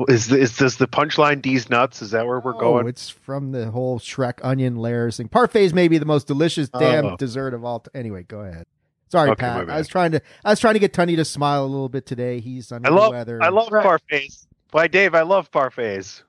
[0.08, 2.02] is the, is does the punchline D's nuts?
[2.02, 2.88] Is that where we're Oh, going?
[2.88, 5.28] it's from the whole Shrek onion layers thing.
[5.28, 7.16] Parfaits may be the most delicious damn Oh.
[7.16, 7.80] dessert of all.
[7.80, 8.66] T- anyway, go ahead.
[9.08, 9.70] Sorry, Okay, Pat.
[9.70, 10.20] I was trying to.
[10.44, 12.40] I was trying to get Tony to smile a little bit today.
[12.40, 13.42] He's under I the love weather.
[13.42, 13.84] I love Right.
[13.86, 14.46] parfaits.
[14.72, 15.14] Why, Dave?
[15.14, 16.22] I love parfaits.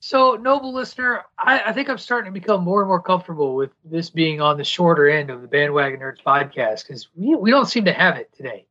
[0.00, 3.70] So, noble listener, I, I think I'm starting to become more and more comfortable with
[3.84, 7.66] this being on the shorter end of the Bandwagon Nerds podcast because we, we don't
[7.66, 8.66] seem to have it today.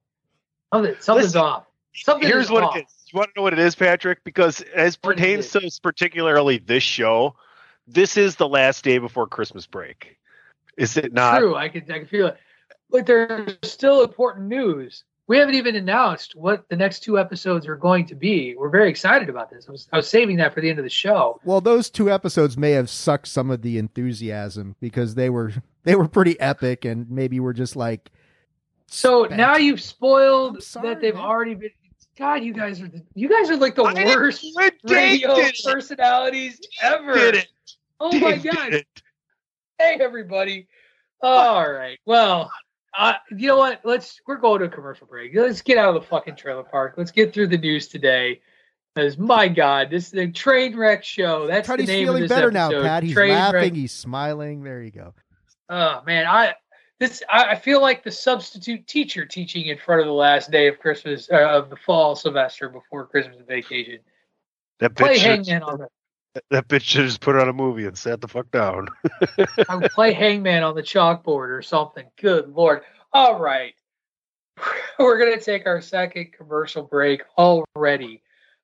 [0.74, 1.66] Something, something's Listen, off.
[1.94, 2.76] Something Here's is what off.
[2.78, 2.94] it is.
[3.12, 4.24] You want to know what it is, Patrick?
[4.24, 7.36] Because as What is pertains to particularly this show,
[7.88, 10.18] this is the last day before Christmas break.
[10.78, 11.40] Is it not?
[11.40, 12.38] True, I can I can feel it.
[12.90, 15.04] But there's still important news.
[15.28, 18.56] We haven't even announced what the next two episodes are going to be.
[18.56, 19.66] We're very excited about this.
[19.68, 21.40] I was, I was saving that for the end of the show.
[21.44, 25.52] Well, those two episodes may have sucked some of the enthusiasm because they were
[25.84, 28.12] they were pretty epic, and maybe we're just like.
[28.88, 29.38] So spent.
[29.38, 31.24] now you've spoiled sorry, that they've man.
[31.24, 31.72] already been.
[32.18, 35.48] God, you guys are the, you guys are like the I worst do radio did
[35.48, 35.62] it.
[35.66, 37.14] personalities ever.
[37.14, 37.48] Did it.
[38.00, 38.86] Oh my god!
[39.80, 40.68] Hey everybody.
[41.22, 41.98] All right.
[42.06, 42.52] Well,
[42.98, 43.82] uh, you know what?
[43.84, 45.32] Let's we're going to a commercial break.
[45.36, 46.96] Let's get out of the fucking trailer park.
[46.98, 48.42] Let's get through the news today.
[48.94, 51.48] Because my God, this is the train wreck show.
[51.48, 52.82] That's Tony's the name feeling of this better episode.
[52.82, 53.04] now, Pat.
[53.04, 53.60] He's Train laughing.
[53.60, 53.74] wreck.
[53.74, 54.64] He's smiling.
[54.64, 55.14] There you go.
[55.70, 56.56] Oh man, I
[57.00, 60.68] this I, I feel like the substitute teacher teaching in front of the last day
[60.68, 64.00] of Christmas uh, of the fall semester before Christmas vacation.
[64.80, 65.88] That Play bitch, should, Hangman on the
[66.50, 68.88] that bitch should just put on a movie and sat the fuck down.
[69.70, 72.06] I would play Hangman on the chalkboard or something.
[72.22, 72.82] Good lord.
[73.14, 73.74] All right.
[75.00, 78.22] We're going to take our second commercial break already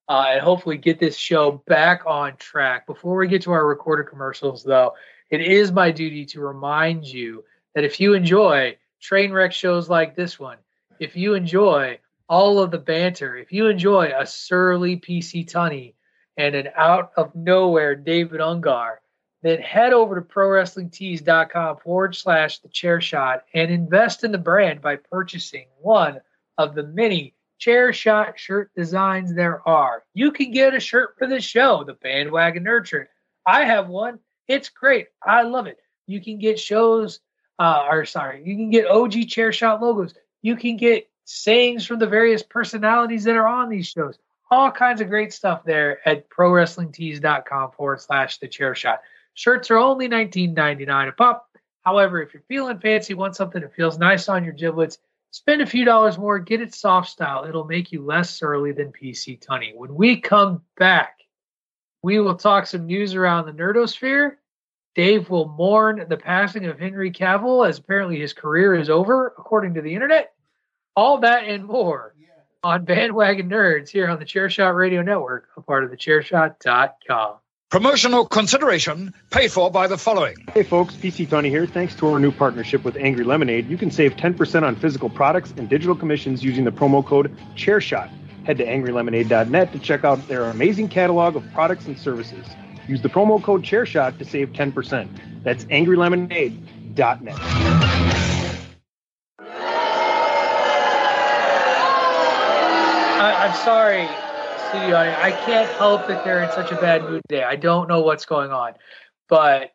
[0.08, 2.86] uh, and hopefully get this show back on track.
[2.88, 4.94] Before we get to our recorded commercials, though,
[5.30, 7.44] it is my duty to remind you
[7.76, 10.58] that if you enjoy train wreck shows like this one,
[11.00, 15.96] if you enjoy all of the banter, if you enjoy a surly PC Tony
[16.38, 18.98] and an out of nowhere David Ungar,
[19.42, 24.82] then head over to prowrestlingtees.com forward slash the chair shot and invest in the brand
[24.82, 26.20] by purchasing one
[26.58, 30.04] of the many chair shot shirt designs there are.
[30.14, 33.06] You can get a shirt for the show, the bandwagon nerd.
[33.46, 34.20] I have one.
[34.48, 35.08] It's great.
[35.26, 35.80] I love it.
[36.08, 37.20] You can get shows,
[37.60, 40.14] uh, or sorry, you can get OG chair shot logos.
[40.42, 44.18] You can get sayings from the various personalities that are on these shows.
[44.52, 49.00] All kinds of great stuff there at prowrestlingtees.com forward slash the chair shot.
[49.34, 51.48] Shirts are only $19.99 a pop.
[51.84, 54.98] However, if you're feeling fancy, want something that feels nice on your giblets,
[55.32, 57.46] spend a few dollars more, get it soft style.
[57.46, 59.72] It'll make you less surly than PC Tony.
[59.74, 61.22] When we come back,
[62.04, 64.34] we will talk some news around the nerdosphere.
[64.96, 69.76] Dave will mourn the passing of Henry Cavill as apparently his career is over, according
[69.76, 70.34] to the internet.
[70.98, 72.14] All that and more
[72.64, 77.36] on Bandwagon Nerds here on the Chairshot Radio Network, a part of the Chairshot.com.
[77.70, 80.36] Promotional consideration paid for by the following.
[80.54, 81.66] Hey folks, PC Tony here.
[81.66, 85.54] Thanks to our new partnership with Angry Lemonade, you can save 10% on physical products
[85.56, 88.10] and digital commissions using the promo code ChairShot.
[88.46, 92.46] Head to angrylemonade.net to check out their amazing catalog of products and services.
[92.88, 95.44] Use the promo code ChairShot to save 10%.
[95.44, 97.81] That's angrylemonade.net.
[103.22, 104.08] I, I'm sorry,
[104.70, 104.98] studio.
[104.98, 107.44] I can't help that they're in such a bad mood today.
[107.44, 108.74] I don't know what's going on,
[109.30, 109.74] but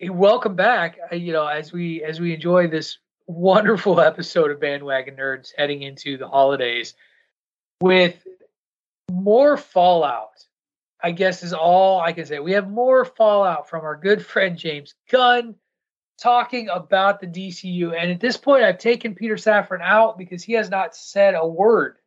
[0.00, 0.96] eh, welcome back.
[1.12, 2.96] You know, as we as we enjoy this
[3.26, 6.94] wonderful episode of Bandwagon Nerds heading into the holidays
[7.82, 8.16] with
[9.10, 10.30] more fallout
[11.02, 12.38] I guess, is all I can say.
[12.38, 15.54] We have more fallout from our good friend James Gunn
[16.18, 17.94] talking about the DCU.
[17.94, 21.46] And at this point, I've taken Peter Safran out because he has not said a
[21.46, 21.98] word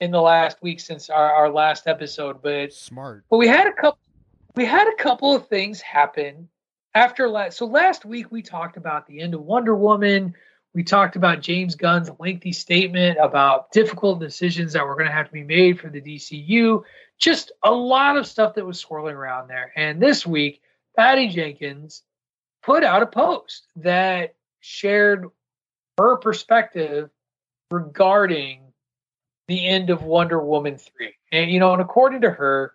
[0.00, 2.42] in the last week since our, our last episode.
[2.42, 3.24] But Smart.
[3.30, 3.98] but we had a couple
[4.54, 6.48] we had a couple of things happen
[6.94, 10.34] after last so last week we talked about the end of Wonder Woman.
[10.74, 15.26] We talked about James Gunn's lengthy statement about difficult decisions that were going to have
[15.26, 16.82] to be made for the DCU.
[17.16, 19.72] Just a lot of stuff that was swirling around there.
[19.76, 20.62] And this week,
[20.96, 22.02] Patty Jenkins
[22.60, 25.26] put out a post that shared
[25.98, 27.10] her perspective
[27.70, 28.63] regarding
[29.48, 31.14] the end of Wonder Woman 3.
[31.32, 32.74] And, you know, and according to her,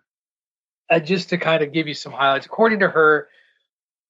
[0.89, 3.29] uh, just to kind of give you some highlights, according to her,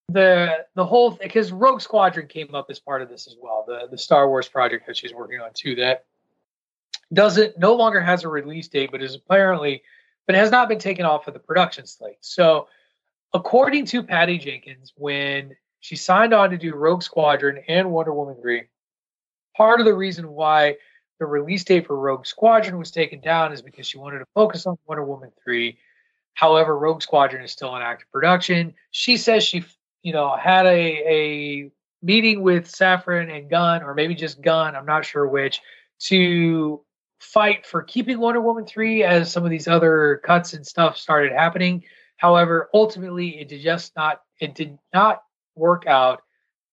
[0.09, 3.87] the the whole because Rogue Squadron came up as part of this as well, the
[3.91, 5.75] the Star Wars project that she's working on too.
[5.75, 6.05] That
[7.13, 9.83] doesn't no longer has a release date, but is apparently
[10.25, 12.17] but has not been taken off of the production slate.
[12.21, 12.67] So,
[13.33, 18.35] according to Patty Jenkins, when she signed on to do Rogue Squadron and Wonder Woman
[18.41, 18.63] three,
[19.55, 20.77] part of the reason why
[21.19, 24.65] the release date for Rogue Squadron was taken down is because she wanted to focus
[24.65, 25.77] on Wonder Woman 3.
[26.33, 28.73] However, Rogue Squadron is still in active production.
[28.91, 29.65] She says she,
[30.01, 34.85] you know, had a, a meeting with Safran and Gunn, or maybe just Gunn, I'm
[34.85, 35.59] not sure which,
[36.03, 36.81] to
[37.19, 41.33] fight for keeping Wonder Woman 3 as some of these other cuts and stuff started
[41.33, 41.83] happening.
[42.15, 45.23] However, ultimately it did just not it did not
[45.55, 46.21] work out.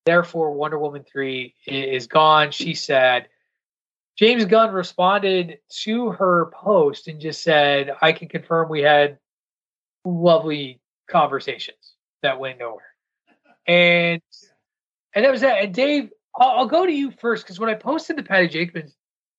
[0.04, 2.52] Therefore, Wonder Woman 3 is gone.
[2.52, 3.26] She said
[4.16, 9.18] James Gunn responded to her post and just said, I can confirm we had
[10.04, 12.82] lovely conversations that went nowhere.
[13.66, 14.22] And
[15.14, 15.62] and that was that.
[15.62, 18.94] And Dave, I'll, I'll go to you first because when I posted the Patty Jenkins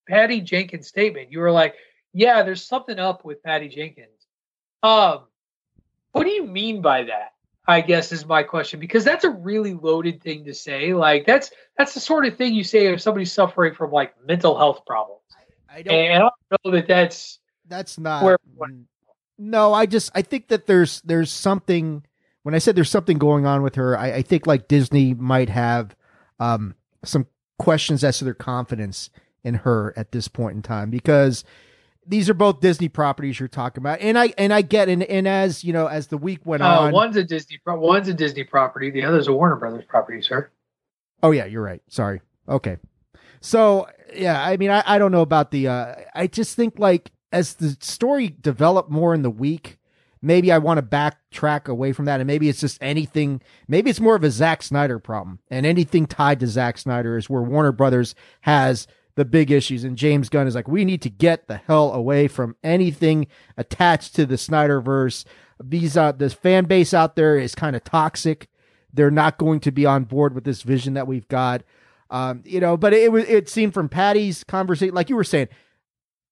[0.08, 1.74] Patty Jenkins statement, you were like,
[2.12, 4.26] "Yeah, there's something up with Patty Jenkins."
[4.82, 5.24] Um,
[6.12, 7.32] what do you mean by that?
[7.68, 10.94] I guess is my question because that's a really loaded thing to say.
[10.94, 14.56] Like that's that's the sort of thing you say if somebody's suffering from like mental
[14.56, 15.20] health problems.
[15.70, 15.94] I don't.
[15.94, 16.32] And I don't
[16.64, 17.38] know that that's
[17.68, 18.24] that's not.
[18.24, 18.38] where-
[19.36, 22.04] no, I just I think that there's there's something.
[22.42, 25.50] When I said there's something going on with her, I, I think like Disney might
[25.50, 25.94] have
[26.40, 27.26] um, some
[27.58, 29.10] questions as to their confidence
[29.44, 31.44] in her at this point in time because
[32.08, 35.28] these are both Disney properties you're talking about, and I and I get and and
[35.28, 38.14] as you know as the week went uh, on, one's a Disney pro- one's a
[38.14, 40.50] Disney property, the other's a Warner Brothers property, sir.
[41.22, 41.82] Oh yeah, you're right.
[41.88, 42.20] Sorry.
[42.48, 42.78] Okay.
[43.40, 45.68] So yeah, I mean, I, I don't know about the.
[45.68, 49.78] Uh, I just think like as the story developed more in the week,
[50.22, 53.42] maybe I want to backtrack away from that, and maybe it's just anything.
[53.68, 57.28] Maybe it's more of a Zack Snyder problem, and anything tied to Zack Snyder is
[57.28, 58.86] where Warner Brothers has
[59.18, 62.28] the big issues, and James Gunn is like, we need to get the hell away
[62.28, 65.24] from anything attached to the Snyderverse.
[65.62, 68.48] These uh, this fan base out there is kind of toxic
[68.92, 71.62] they're not going to be on board with this vision that we've got.
[72.10, 75.48] Um, you know, but it was it seemed from Patty's conversation, like you were saying,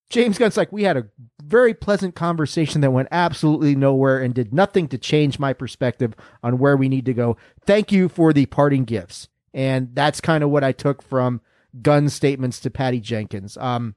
[0.09, 1.09] James Gunn's like we had a
[1.43, 6.59] very pleasant conversation that went absolutely nowhere and did nothing to change my perspective on
[6.59, 7.37] where we need to go.
[7.67, 11.43] Thank you for the parting gifts, and that's kind of what I took from
[11.83, 13.57] Gunn's statements to Patty Jenkins.
[13.57, 13.95] Um,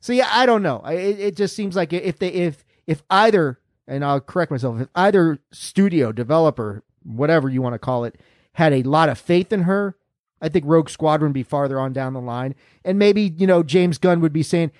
[0.00, 0.82] so yeah, I don't know.
[0.86, 4.88] It, it just seems like if they if if either and I'll correct myself if
[4.94, 8.20] either studio developer whatever you want to call it,
[8.54, 9.96] had a lot of faith in her,
[10.40, 12.54] I think Rogue Squadron would be farther on down the line.
[12.84, 14.72] And maybe, you know, James Gunn would be saying,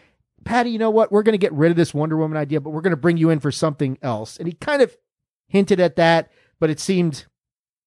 [0.44, 1.10] Patty, you know what?
[1.10, 3.16] We're going to get rid of this Wonder Woman idea, but we're going to bring
[3.16, 4.36] you in for something else.
[4.36, 4.96] And he kind of
[5.48, 7.26] hinted at that, but it seemed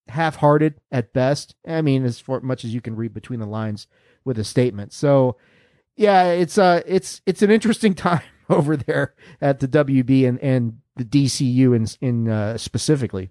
[0.09, 1.55] half hearted at best.
[1.67, 3.87] I mean, as for much as you can read between the lines
[4.25, 4.93] with a statement.
[4.93, 5.37] So,
[5.95, 10.79] yeah, it's uh it's it's an interesting time over there at the WB and and
[10.95, 13.29] the DCU in in uh, specifically.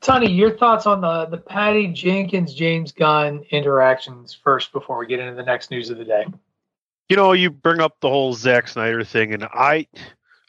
[0.00, 5.20] Tony, your thoughts on the the Patty Jenkins James Gunn interactions first before we get
[5.20, 6.26] into the next news of the day.
[7.08, 9.86] You know, you bring up the whole Zack Snyder thing, and I,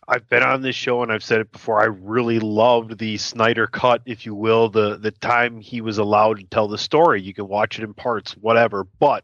[0.07, 1.81] I've been on this show and I've said it before.
[1.81, 6.37] I really loved the Snyder cut, if you will, the the time he was allowed
[6.39, 7.21] to tell the story.
[7.21, 8.83] You can watch it in parts, whatever.
[8.99, 9.23] But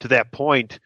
[0.00, 0.78] to that point,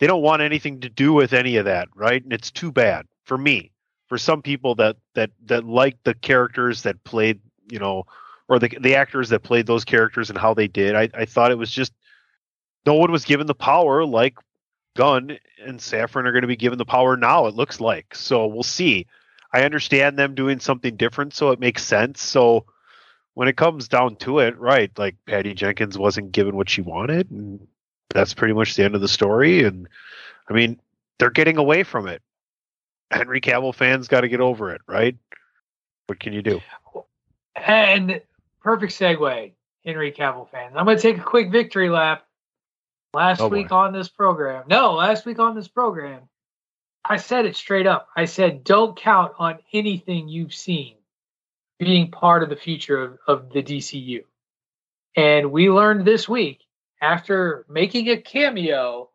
[0.00, 2.22] they don't want anything to do with any of that, right?
[2.22, 3.70] And it's too bad for me.
[4.08, 7.40] For some people that that that like the characters that played,
[7.70, 8.04] you know,
[8.48, 11.52] or the the actors that played those characters and how they did, I, I thought
[11.52, 11.92] it was just
[12.86, 14.34] no one was given the power like
[14.98, 17.46] Gunn and Safran are going to be given the power now.
[17.46, 18.48] It looks like so.
[18.48, 19.06] We'll see.
[19.52, 22.20] I understand them doing something different, so it makes sense.
[22.20, 22.64] So
[23.34, 24.90] when it comes down to it, right?
[24.98, 27.68] Like Patty Jenkins wasn't given what she wanted, and
[28.10, 29.62] that's pretty much the end of the story.
[29.62, 29.86] And
[30.50, 30.80] I mean,
[31.20, 32.20] they're getting away from it.
[33.08, 35.16] Henry Cavill fans got to get over it, right?
[36.08, 36.60] What can you do?
[37.54, 38.20] And
[38.64, 39.52] perfect segue,
[39.84, 40.74] Henry Cavill fans.
[40.76, 42.24] I'm going to take a quick victory lap.
[43.18, 46.28] Last Oh, week on this program, no, last week on this program,
[47.04, 48.06] I said it straight up.
[48.16, 50.94] I said, don't count on anything you've seen
[51.80, 54.22] being part of the future of, of the DCU.
[55.16, 56.60] And we learned this week,
[57.02, 59.10] after making a cameo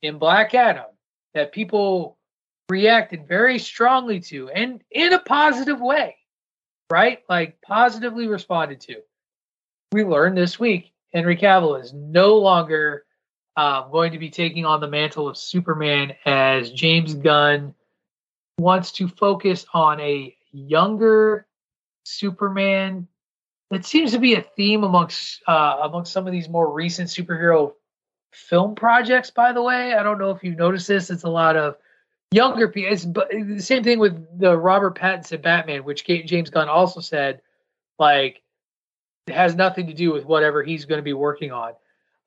[0.00, 0.86] in Black Adam,
[1.34, 2.16] that people
[2.70, 6.16] reacted very strongly to and in a positive way,
[6.90, 7.22] right?
[7.28, 9.02] Like positively responded to.
[9.92, 13.03] We learned this week Henry Cavill is no longer
[13.56, 17.74] um, going to be taking on the mantle of Superman as James Gunn
[18.58, 21.46] wants to focus on a younger
[22.04, 23.08] Superman.
[23.70, 27.72] That seems to be a theme amongst uh, amongst some of these more recent superhero
[28.32, 29.30] film projects.
[29.30, 31.10] By the way, I don't know if you've noticed this.
[31.10, 31.76] It's a lot of
[32.32, 32.92] younger people.
[32.92, 37.40] It's the same thing with the Robert Pattinson Batman, which James Gunn also said,
[37.98, 38.42] like,
[39.26, 41.72] it has nothing to do with whatever he's going to be working on.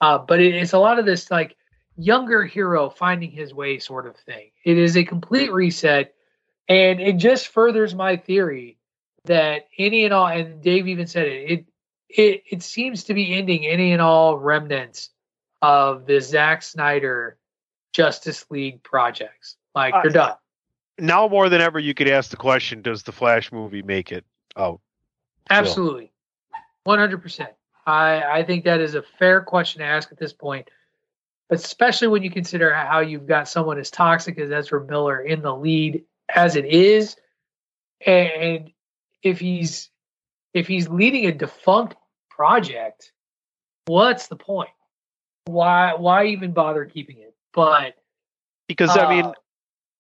[0.02, 1.56] Uh, but it, it's a lot of this like
[1.98, 4.52] younger hero finding his way sort of thing.
[4.64, 6.14] It is a complete reset,
[6.68, 8.78] and it just furthers my theory
[9.26, 11.52] that any and all, and Dave even said it.
[11.52, 11.66] It
[12.10, 15.10] it it seems to be ending any and all remnants
[15.62, 17.38] of the Zack Snyder
[17.94, 19.58] Justice League projects.
[19.74, 20.36] Like Uh, they're done.
[21.00, 24.26] Now more than ever, you could ask the question: Does the Flash movie make it
[24.56, 24.82] out?
[25.50, 26.12] Absolutely.
[26.88, 27.48] 100%.
[27.88, 30.70] I, I think that is a fair question to ask at this point,
[31.50, 35.56] especially when you consider how you've got someone as toxic as Ezra Miller in the
[35.56, 37.16] lead as it is.
[38.06, 38.72] And
[39.24, 39.90] if he's
[40.54, 41.96] if he's leading a defunct
[42.30, 43.14] project,
[43.86, 44.70] what's the point?
[45.46, 47.34] Why why even bother keeping it?
[47.54, 47.96] But
[48.68, 49.34] Because I mean, uh,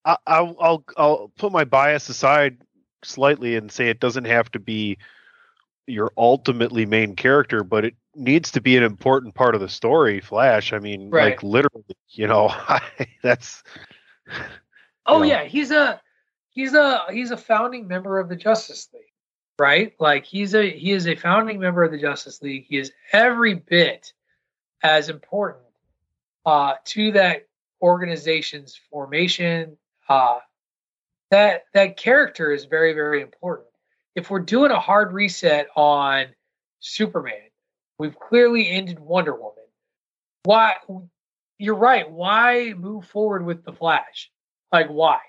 [0.03, 2.57] I, I'll I'll I'll put my bias aside
[3.05, 4.97] slightly and say it doesn't have to be
[5.87, 10.19] your ultimately main character, but it needs to be an important part of the story.
[10.19, 11.31] Flash, I mean, Right.
[11.31, 12.53] like literally, you know,
[13.23, 13.63] that's
[15.05, 15.41] Oh Yeah.
[15.41, 16.01] yeah, he's a
[16.49, 19.03] he's a he's a founding member of the Justice League,
[19.57, 19.93] right?
[19.99, 22.65] Like he's a he is a founding member of the Justice League.
[22.67, 24.11] He is every bit
[24.83, 25.65] as important
[26.45, 27.47] uh, to that
[27.81, 29.77] organization's formation.
[30.09, 30.39] Uh,
[31.31, 33.66] that that character is very very important.
[34.17, 36.25] If we're doing a hard reset on
[36.79, 37.51] Superman,
[37.99, 39.63] we've clearly ended Wonder Woman.
[40.41, 40.73] Why?
[41.59, 42.09] You're right.
[42.09, 44.31] Why move forward with the Flash?
[44.73, 45.19] Like why?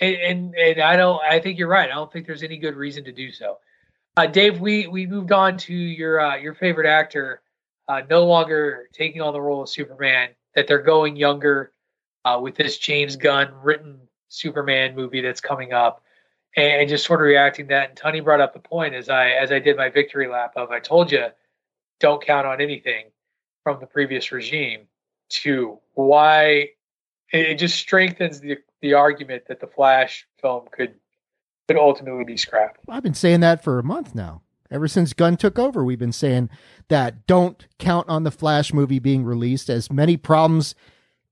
[0.00, 1.22] And, and and I don't.
[1.22, 1.90] I think you're right.
[1.90, 3.58] I don't think there's any good reason to do so.
[4.16, 7.42] Uh, Dave, we we moved on to your uh, your favorite actor,
[7.86, 10.30] uh, no longer taking on the role of Superman.
[10.54, 11.72] That they're going younger
[12.24, 16.02] uh, with this James Gunn written Superman movie that's coming up,
[16.56, 17.88] and, just sort of reacting to that.
[17.90, 20.70] And Tony brought up the point as I as I did my victory lap of
[20.70, 21.26] I told you,
[21.98, 23.06] don't count on anything
[23.62, 24.86] from the previous regime.
[25.42, 26.70] To why
[27.32, 30.94] it, just strengthens the the argument that the Flash film could
[31.68, 32.80] could ultimately be scrapped.
[32.88, 34.42] I've been saying that for a month now.
[34.72, 36.48] Ever since Gunn took over, we've been saying
[36.88, 40.76] that don't count on the Flash movie being released as many problems,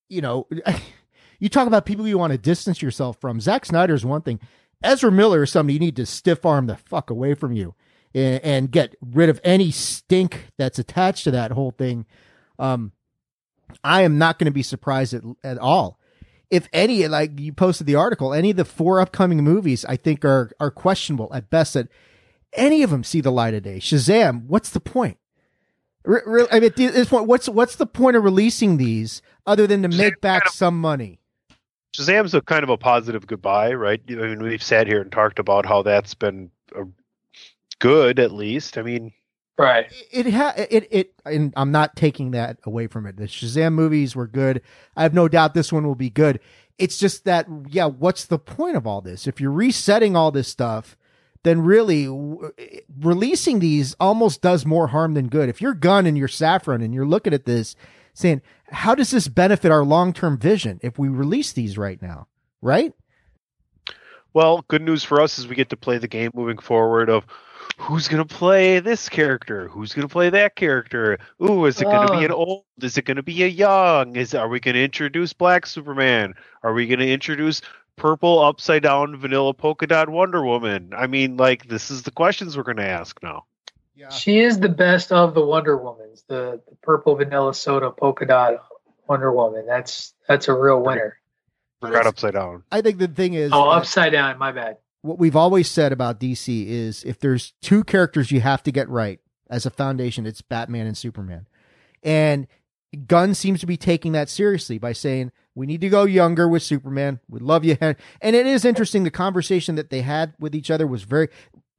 [0.09, 0.49] you know,
[1.39, 3.41] you talk about people you want to distance yourself from.
[3.41, 4.41] Zack Snyder is one thing.
[4.83, 7.74] Ezra Miller is somebody you need to stiff arm the fuck away from you
[8.14, 12.07] and, and get rid of any stink that's attached to that whole thing.
[12.59, 12.93] Um,
[13.83, 15.99] I am not going to be surprised at, at all
[16.51, 20.24] if any, like you posted the article, any of the four upcoming movies I think
[20.24, 21.74] are are questionable at best.
[21.74, 21.89] That
[22.53, 23.79] any of them see the light of day.
[23.79, 25.18] Shazam, what's the point?
[26.05, 29.66] Re- re- I mean, at this point, what's what's the point of releasing these other
[29.66, 31.20] than to make back some money?
[31.97, 34.01] Shazam's a kind of a positive goodbye, right?
[34.09, 36.84] I mean, we've sat here and talked about how that's been uh
[37.80, 38.78] good, at least.
[38.78, 39.12] I mean,
[39.59, 39.93] Right.
[40.12, 43.16] It ha- it it and I'm not taking that away from it.
[43.16, 44.62] The Shazam movies were good.
[44.97, 46.39] I have no doubt this one will be good.
[46.78, 49.26] It's just that yeah, what's the point of all this?
[49.26, 50.97] If you're resetting all this stuff,
[51.43, 52.53] then really w-
[53.01, 55.49] releasing these almost does more harm than good.
[55.49, 57.74] If you're Gunn and you're Safran and you're looking at this
[58.15, 62.27] saying, how does this benefit our long-term vision if we release these right now?
[62.61, 62.93] Right?
[64.35, 67.27] well, good news for us is we get to play the game moving forward of
[67.77, 71.19] who's going to play this character, who's going to play that character.
[71.43, 72.65] Ooh, is it going to be an old?
[72.81, 74.17] Is it going to be a young?
[74.17, 76.35] Is are we going to introduce Black Superman?
[76.63, 77.63] Are we going to introduce
[77.97, 80.93] purple upside down vanilla polka dot Wonder Woman?
[80.97, 83.45] I mean, like this is the questions we're going to ask now.
[83.99, 84.11] Yeah.
[84.11, 88.64] She is the best of the Wonder Womans, the, the purple vanilla soda polka dot
[89.09, 89.66] Wonder Woman.
[89.66, 91.16] That's that's a real winner.
[91.80, 92.62] Forgot upside down.
[92.70, 94.38] I think the thing is, Oh, upside down.
[94.38, 94.76] My bad.
[95.03, 98.88] what we've always said about DC is if there's two characters you have to get
[98.88, 99.18] right
[99.51, 101.46] as a foundation, it's Batman and Superman.
[102.03, 102.46] And
[103.07, 106.62] Gunn seems to be taking that seriously by saying we need to go younger with
[106.62, 107.18] Superman.
[107.28, 109.03] We love you, and it is interesting.
[109.05, 111.28] The conversation that they had with each other was very.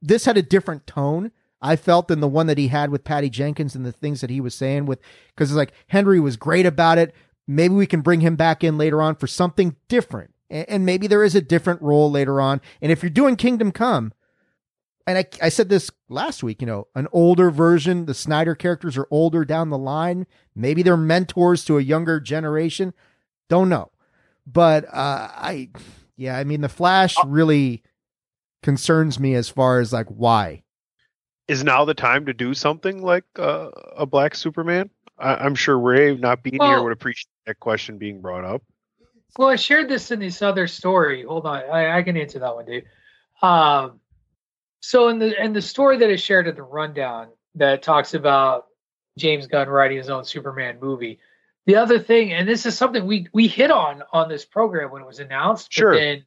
[0.02, 1.30] This had a different tone.
[1.62, 4.30] I felt than the one that he had with Patty Jenkins and the things that
[4.30, 5.00] he was saying with
[5.34, 7.14] because it's like Henry was great about it.
[7.46, 11.24] Maybe we can bring him back in later on for something different, and, maybe there
[11.24, 12.60] is a different role later on.
[12.80, 14.12] And if you're doing Kingdom Come,
[15.06, 18.96] and I, I said this last week, you know, an older version, the Snyder characters
[18.96, 20.26] are older down the line.
[20.54, 22.94] Maybe they're mentors to a younger generation.
[23.48, 23.90] Don't know.
[24.46, 25.70] But uh, I,
[26.16, 27.82] yeah, I mean, the Flash really
[28.62, 30.62] concerns me as far as like why.
[31.50, 34.88] Is now the time to do something like uh, a Black Superman?
[35.18, 38.62] I, I'm sure Ray, not being here, would appreciate that question being brought up.
[39.36, 41.24] Well, I shared this in this other story.
[41.24, 42.84] Hold on, I, I can answer that one, Dave.
[43.42, 43.98] Um,
[44.78, 48.66] so in the in the story that I shared at the rundown that talks about
[49.18, 51.18] James Gunn writing his own Superman movie,
[51.66, 55.02] the other thing, and this is something we we hit on on this program when
[55.02, 55.94] it was announced, Sure.
[55.94, 56.24] but then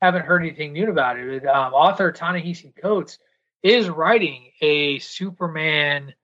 [0.00, 1.44] haven't heard anything new about it.
[1.44, 3.18] Um, author Ta-Nehisi Coates
[3.62, 6.14] is writing a Superman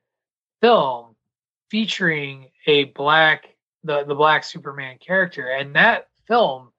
[0.60, 1.14] film
[1.68, 6.70] featuring a black the the black Superman character, and that film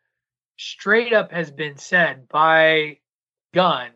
[0.58, 2.98] straight up has been said by
[3.54, 3.92] Gunn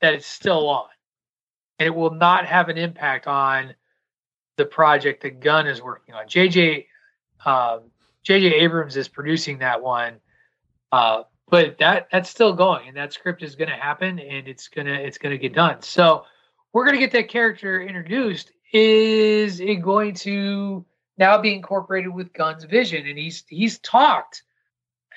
[0.00, 0.88] that it's still on,
[1.78, 3.74] and it will not have an impact on
[4.56, 6.26] the project that Gunn is working on.
[6.26, 6.86] JJ
[7.44, 7.90] um,
[8.24, 10.20] JJ Abrams is producing that one,
[10.92, 14.68] uh, but that that's still going, and that script is going to happen, and it's
[14.68, 15.82] gonna it's gonna get done.
[15.82, 16.24] So
[16.72, 18.50] we're gonna get that character introduced.
[18.72, 20.84] Is it going to
[21.16, 23.06] now be incorporated with Gunn's vision?
[23.06, 24.42] And he's he's talked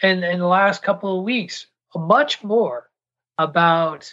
[0.04, 2.90] in in the last couple of weeks much more
[3.38, 4.12] about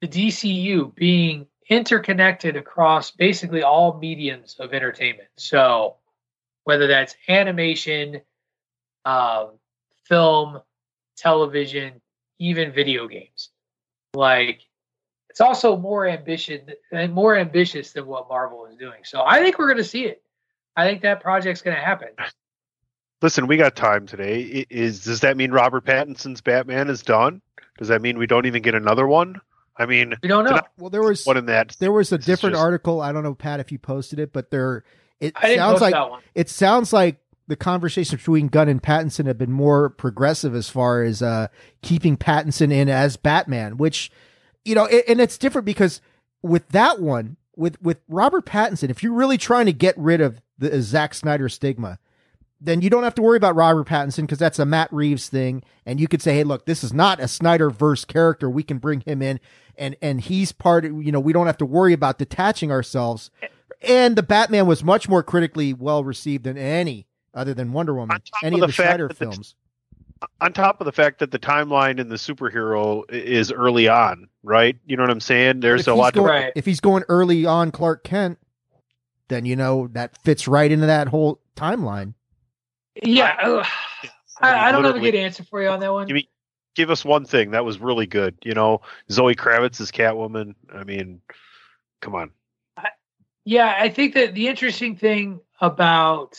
[0.00, 5.28] the DCU being interconnected across basically all mediums of entertainment.
[5.36, 5.96] So
[6.64, 8.20] whether that's animation,
[9.04, 9.52] um,
[10.04, 10.60] film,
[11.16, 12.00] television,
[12.38, 13.50] even video games,
[14.14, 14.60] like
[15.30, 16.62] it's also more ambition
[16.92, 19.00] and uh, more ambitious than what Marvel is doing.
[19.04, 20.22] So I think we're going to see it.
[20.76, 22.08] I think that project's going to happen.
[23.22, 24.60] Listen, we got time today.
[24.60, 27.40] I- Is does that mean Robert Pattinson's Batman is done?
[27.78, 29.40] Does that mean we don't even get another one?
[29.78, 30.50] I mean, We don't know.
[30.50, 31.76] Tonight- Well, there was what in that?
[31.80, 33.00] there was a different just- article.
[33.00, 34.84] I don't know, Pat, if you posted it, but there
[35.20, 36.22] it I didn't sounds post like that one.
[36.34, 37.16] it sounds like
[37.48, 41.48] the conversations between Gunn and Pattinson have been more progressive as far as uh,
[41.82, 44.10] keeping Pattinson in as Batman, which
[44.64, 46.00] you know, a- and it's different because
[46.42, 50.40] with that one, with with Robert Pattinson, if you're really trying to get rid of
[50.58, 51.98] the Zack Snyder stigma,
[52.60, 55.62] then you don't have to worry about Robert Pattinson because that's a Matt Reeves thing,
[55.84, 58.50] and you could say, hey, look, this is not a Snyder verse character.
[58.50, 59.38] We can bring him in,
[59.76, 60.84] and and he's part.
[60.84, 63.30] Of, you know, we don't have to worry about detaching ourselves.
[63.82, 67.06] And the Batman was much more critically well received than any
[67.36, 69.24] other than Wonder Woman, On top any of of the the fact Snyder that the-
[69.32, 69.54] films.
[70.40, 74.76] on top of the fact that the timeline in the superhero is early on, right?
[74.86, 75.60] You know what I'm saying?
[75.60, 76.52] There's if a he's lot to going, Right.
[76.56, 78.38] If he's going early on Clark Kent,
[79.28, 82.14] then you know that fits right into that whole timeline.
[83.02, 83.64] Yeah, uh,
[84.40, 86.06] I, I don't have a good answer for you on that one.
[86.06, 86.28] Give me-
[86.74, 88.36] Give us one thing that was really good.
[88.44, 90.54] You know, Zoe Kravitz is Catwoman.
[90.74, 91.22] I mean,
[92.02, 92.30] come on.
[93.46, 96.36] Yeah, I think that the interesting thing about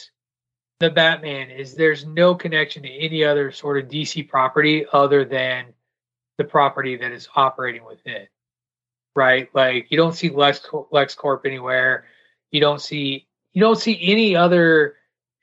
[0.80, 5.74] the Batman is there's no connection to any other sort of DC property other than
[6.38, 8.28] the property that is operating within.
[9.16, 9.50] Right?
[9.54, 12.06] Like you don't see Lex LexCorp anywhere.
[12.52, 14.96] You don't see you don't see any other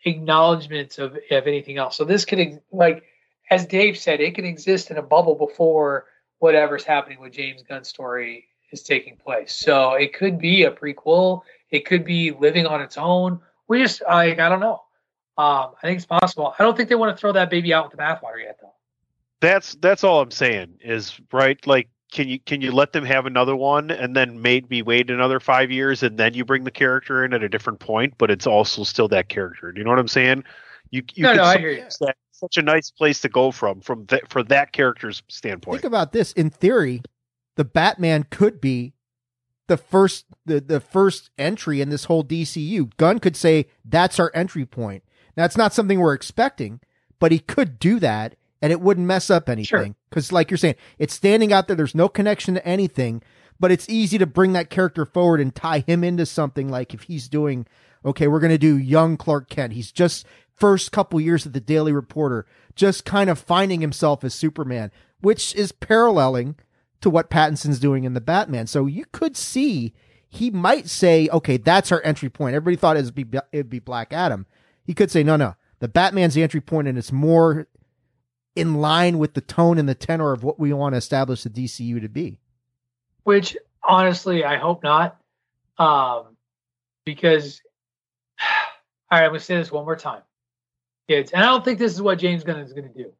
[0.05, 1.97] acknowledgments of of anything else.
[1.97, 3.05] So this could like
[3.51, 6.07] as Dave said, it can exist in a bubble before
[6.39, 9.55] whatever's happening with James Gunn's story is taking place.
[9.55, 11.43] So it could be a prequel.
[11.71, 13.41] It could be living on its own.
[13.67, 14.84] We just like I don't know.
[15.37, 16.55] Um, I think it's possible.
[16.59, 18.73] I don't think they want to throw that baby out with the bathwater yet, though.
[19.41, 21.65] That's that's all I'm saying is right.
[21.67, 25.41] Like, can you can you let them have another one and then maybe wait another
[25.41, 28.47] five years and then you bring the character in at a different point, but it's
[28.47, 29.73] also still that character.
[29.73, 30.45] Do you know what I'm saying?
[30.91, 31.85] You you no, no, I s- hear you.
[32.01, 35.81] that- such a nice place to go from from that for that character's standpoint.
[35.81, 36.33] Think about this.
[36.33, 37.03] In theory,
[37.57, 38.93] the Batman could be
[39.67, 42.91] the first the, the first entry in this whole DCU.
[42.97, 45.03] Gunn could say that's our entry point.
[45.37, 46.81] Now it's not something we're expecting,
[47.19, 49.95] but he could do that and it wouldn't mess up anything.
[50.09, 53.23] Because like you're saying, it's standing out there, there's no connection to anything,
[53.61, 57.03] but it's easy to bring that character forward and tie him into something like if
[57.03, 57.67] he's doing
[58.05, 59.73] okay, we're gonna do young Clark Kent.
[59.73, 64.35] He's just first couple years at the Daily Reporter, just kind of finding himself as
[64.35, 66.57] Superman, which is paralleling
[67.01, 68.67] to what Pattinson's doing in the Batman.
[68.67, 69.95] So you could see
[70.29, 72.57] he might say, okay, that's our entry point.
[72.57, 74.47] Everybody thought it'd be it'd be Black Adam.
[74.85, 77.67] He could say, no, no, the Batman's the entry point, and it's more
[78.55, 81.51] in line with the tone and the tenor of what we want to establish the
[81.51, 82.39] DCU to be.
[83.25, 85.19] Which honestly, I hope not,
[85.79, 86.37] um,
[87.05, 87.61] because
[89.11, 90.23] all right, I'm gonna say this one more time,
[91.09, 93.13] kids, and I don't think this is what James Gunn is gonna do.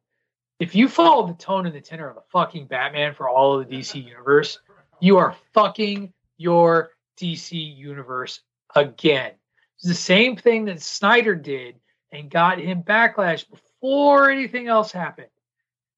[0.59, 3.67] If you follow the tone and the tenor of a fucking Batman for all of
[3.67, 4.59] the DC universe,
[5.01, 8.41] you are fucking your DC universe
[8.75, 9.33] again.
[9.77, 11.75] It's the same thing that Snyder did
[12.11, 15.27] and got him backlash before anything else happened.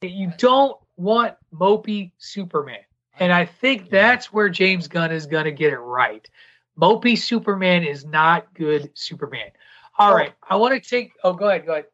[0.01, 2.79] That you don't want mopey Superman.
[3.19, 6.27] And I think that's where James Gunn is going to get it right.
[6.79, 9.49] Mopey Superman is not good Superman.
[9.97, 11.13] All right, I want to take.
[11.23, 11.65] Oh, go ahead.
[11.65, 11.85] Go ahead.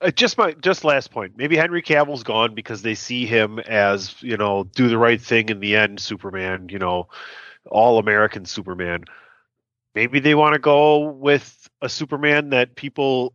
[0.00, 1.34] Uh, just my just last point.
[1.36, 5.48] Maybe Henry Cavill's gone because they see him as you know do the right thing
[5.48, 6.68] in the end, Superman.
[6.68, 7.08] You know,
[7.66, 9.04] all American Superman.
[9.94, 13.34] Maybe they want to go with a Superman that people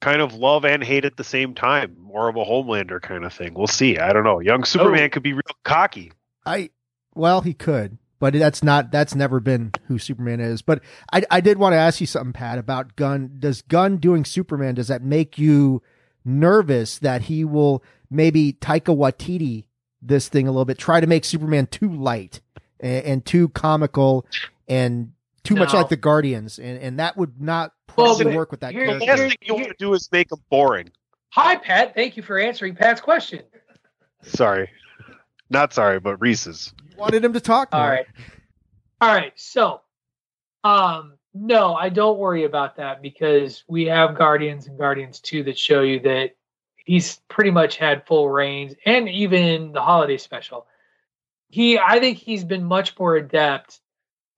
[0.00, 3.32] kind of love and hate at the same time, more of a Homelander kind of
[3.32, 3.54] thing.
[3.54, 3.98] We'll see.
[3.98, 4.40] I don't know.
[4.40, 4.64] Young oh.
[4.64, 5.08] Superman Oh.
[5.08, 6.12] could be real cocky.
[6.46, 6.70] I
[7.14, 10.62] well, he could, but that's not that's never been who Superman is.
[10.62, 13.36] But I I did want to ask you something, Pat, about Gunn.
[13.38, 15.82] Does Gunn doing Superman does that make you
[16.24, 19.64] nervous that he will maybe Taika Waititi
[20.00, 22.40] this thing a little bit, try to make Superman too light
[22.78, 24.24] and, and too comical
[24.68, 25.12] and
[25.48, 28.72] too much like the Guardians, and and that would not probably but work with that
[28.72, 30.90] here- The last thing you want to do is make them boring.
[31.30, 31.94] Hi, Pat.
[31.94, 33.42] Thank you for answering Pat's question.
[34.22, 34.70] Sorry,
[35.50, 36.72] not sorry, but Reese's.
[36.96, 37.82] Wanted him to talk more.
[37.82, 38.06] All right.
[39.00, 39.32] All right.
[39.36, 39.80] So,
[40.64, 45.56] um, no, I don't worry about that because we have Guardians and Guardians 2 that
[45.56, 46.34] show you that
[46.76, 50.66] he's pretty much had full reigns and even the holiday special.
[51.50, 53.80] He I think he's been much more adept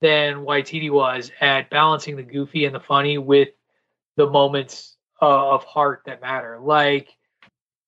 [0.01, 3.51] than Waititi was at balancing the goofy and the funny with
[4.17, 6.59] the moments uh, of heart that matter.
[6.61, 7.17] Like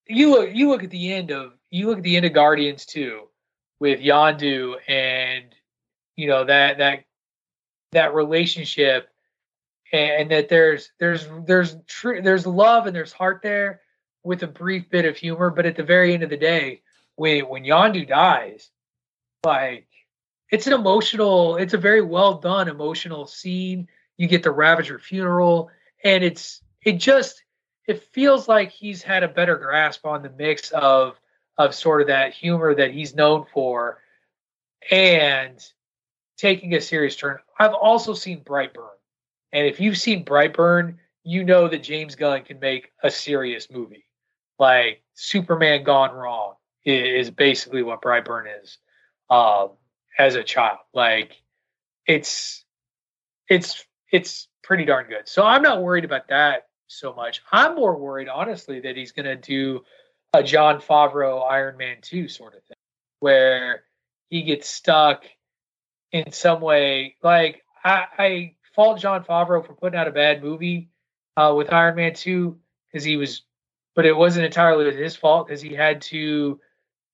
[0.06, 2.84] you look you look at the end of you look at the end of Guardians
[2.84, 3.28] too,
[3.80, 5.44] with Yondu and
[6.16, 7.04] you know that that
[7.92, 9.08] that relationship
[9.92, 13.80] and, that there's there's there's true there's love and there's heart there
[14.24, 16.80] with a brief bit of humor but at the very end of the day
[17.16, 18.70] when when Yandu dies
[19.44, 19.86] like
[20.52, 23.88] it's an emotional it's a very well done emotional scene
[24.18, 25.70] you get the Ravager funeral
[26.04, 27.42] and it's it just
[27.88, 31.18] it feels like he's had a better grasp on the mix of
[31.58, 33.98] of sort of that humor that he's known for
[34.90, 35.58] and
[36.36, 37.38] taking a serious turn.
[37.58, 38.88] I've also seen Brightburn.
[39.52, 44.06] And if you've seen Brightburn, you know that James Gunn can make a serious movie.
[44.58, 48.78] Like Superman Gone Wrong is basically what Brightburn is
[49.30, 49.70] um,
[50.18, 50.78] as a child.
[50.92, 51.40] Like
[52.06, 52.64] it's
[53.48, 55.28] it's it's pretty darn good.
[55.28, 57.42] So I'm not worried about that so much.
[57.50, 59.84] I'm more worried, honestly, that he's going to do
[60.32, 62.76] a Jon Favreau Iron Man 2 sort of thing,
[63.20, 63.84] where
[64.28, 65.24] he gets stuck
[66.12, 67.16] in some way.
[67.22, 70.90] Like, I, I fault Jon Favreau for putting out a bad movie
[71.36, 72.56] uh, with Iron Man 2
[72.90, 73.42] because he was,
[73.94, 76.60] but it wasn't entirely his fault because he had to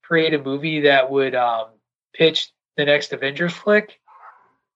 [0.03, 1.67] create a movie that would um,
[2.13, 4.01] pitch the next Avengers flick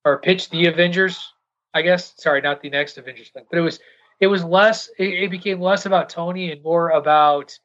[0.05, 1.33] or pitch the Avengers,
[1.73, 2.13] I guess.
[2.17, 3.79] Sorry, not the next Avengers flick, but it was
[4.19, 7.57] it was less it, it became less about Tony and more about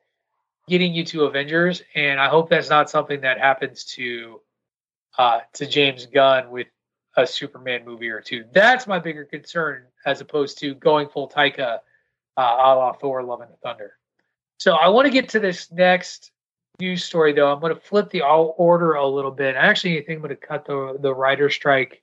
[0.68, 4.40] getting you to Avengers, and I hope that's not something that happens to
[5.18, 6.68] uh, to James Gunn with
[7.16, 8.44] a Superman movie or two.
[8.52, 11.80] That's my bigger concern as opposed to going full Taika
[12.36, 13.94] uh, a la Thor: Love and Thunder.
[14.58, 16.30] So I want to get to this next
[16.80, 17.52] news story though.
[17.52, 19.56] I'm going to flip the order a little bit.
[19.56, 22.02] I actually think I'm going to cut the the writer strike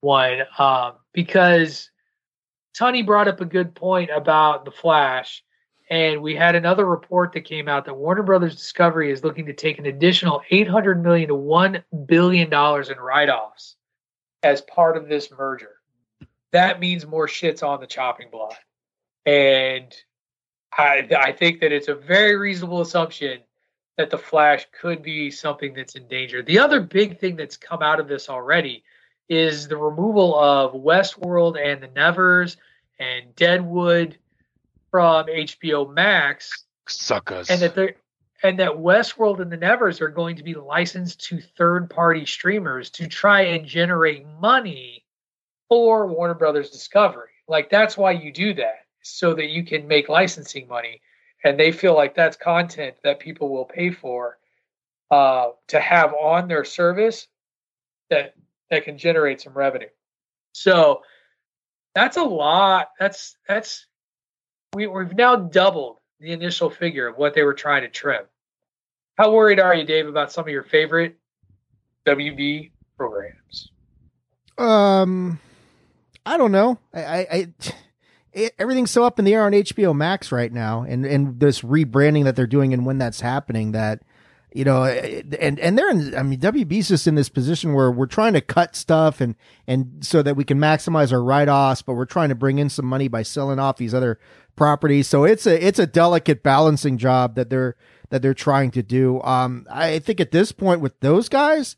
[0.00, 1.90] one um, because
[2.74, 5.42] Tony brought up a good point about the Flash
[5.88, 9.52] and we had another report that came out that Warner Brothers Discovery is looking to
[9.52, 13.76] take an additional 800 million to 1 billion dollars in write-offs
[14.42, 15.76] as part of this merger.
[16.52, 18.56] That means more shits on the chopping block.
[19.24, 19.94] And
[20.76, 23.40] I I think that it's a very reasonable assumption
[23.96, 26.42] that the Flash could be something that's in danger.
[26.42, 28.82] The other big thing that's come out of this already
[29.28, 32.56] is the removal of Westworld and the Nevers
[32.98, 34.16] and Deadwood
[34.90, 37.48] from HBO Max, Suckers.
[37.50, 37.94] and that they're
[38.42, 43.06] and that Westworld and the Nevers are going to be licensed to third-party streamers to
[43.06, 45.04] try and generate money
[45.68, 47.28] for Warner Brothers Discovery.
[47.46, 48.86] Like that's why you do that.
[49.02, 51.00] so that you can make licensing money,
[51.44, 54.38] and they feel like that's content that people will pay for
[55.10, 57.26] uh, to have on their service
[58.10, 58.34] that
[58.70, 59.88] that can generate some revenue.
[60.52, 61.02] So
[61.94, 62.90] that's a lot.
[62.98, 63.86] That's that's
[64.74, 68.24] we, we've now doubled the initial figure of what they were trying to trim.
[69.16, 71.18] How worried are you, Dave, about some of your favorite
[72.06, 73.70] WB programs?
[74.56, 75.40] Um,
[76.24, 76.78] I don't know.
[76.94, 77.48] I, I, I
[78.32, 81.60] it, everything's so up in the air on HBO Max right now, and and this
[81.62, 84.02] rebranding that they're doing, and when that's happening, that
[84.52, 86.14] you know, eh, eh, and and they're in.
[86.14, 90.04] I mean, WB's just in this position where we're trying to cut stuff and and
[90.04, 92.86] so that we can maximize our write offs, but we're trying to bring in some
[92.86, 94.18] money by selling off these other
[94.56, 95.06] properties.
[95.08, 97.76] So it's a it's a delicate balancing job that they're
[98.10, 99.22] that they're trying to do.
[99.22, 101.76] Um, I think at this point with those guys,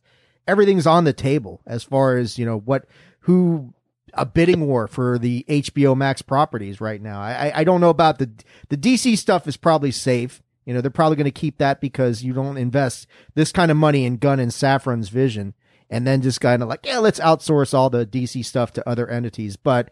[0.48, 2.86] everything's on the table as far as you know what
[3.20, 3.74] who
[4.14, 7.20] a bidding war for the HBO Max properties right now.
[7.20, 8.30] I I don't know about the
[8.68, 12.22] the DC stuff is probably safe you know, they're probably going to keep that because
[12.22, 15.54] you don't invest this kind of money in Gunn and Safran's vision
[15.90, 19.08] and then just kind of like, yeah, let's outsource all the DC stuff to other
[19.08, 19.56] entities.
[19.56, 19.90] But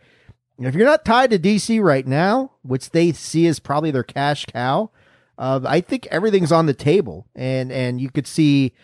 [0.59, 4.47] if you're not tied to DC right now, which they see as probably their cash
[4.47, 4.91] cow,
[5.39, 8.75] uh, I think everything's on the table, and and you could see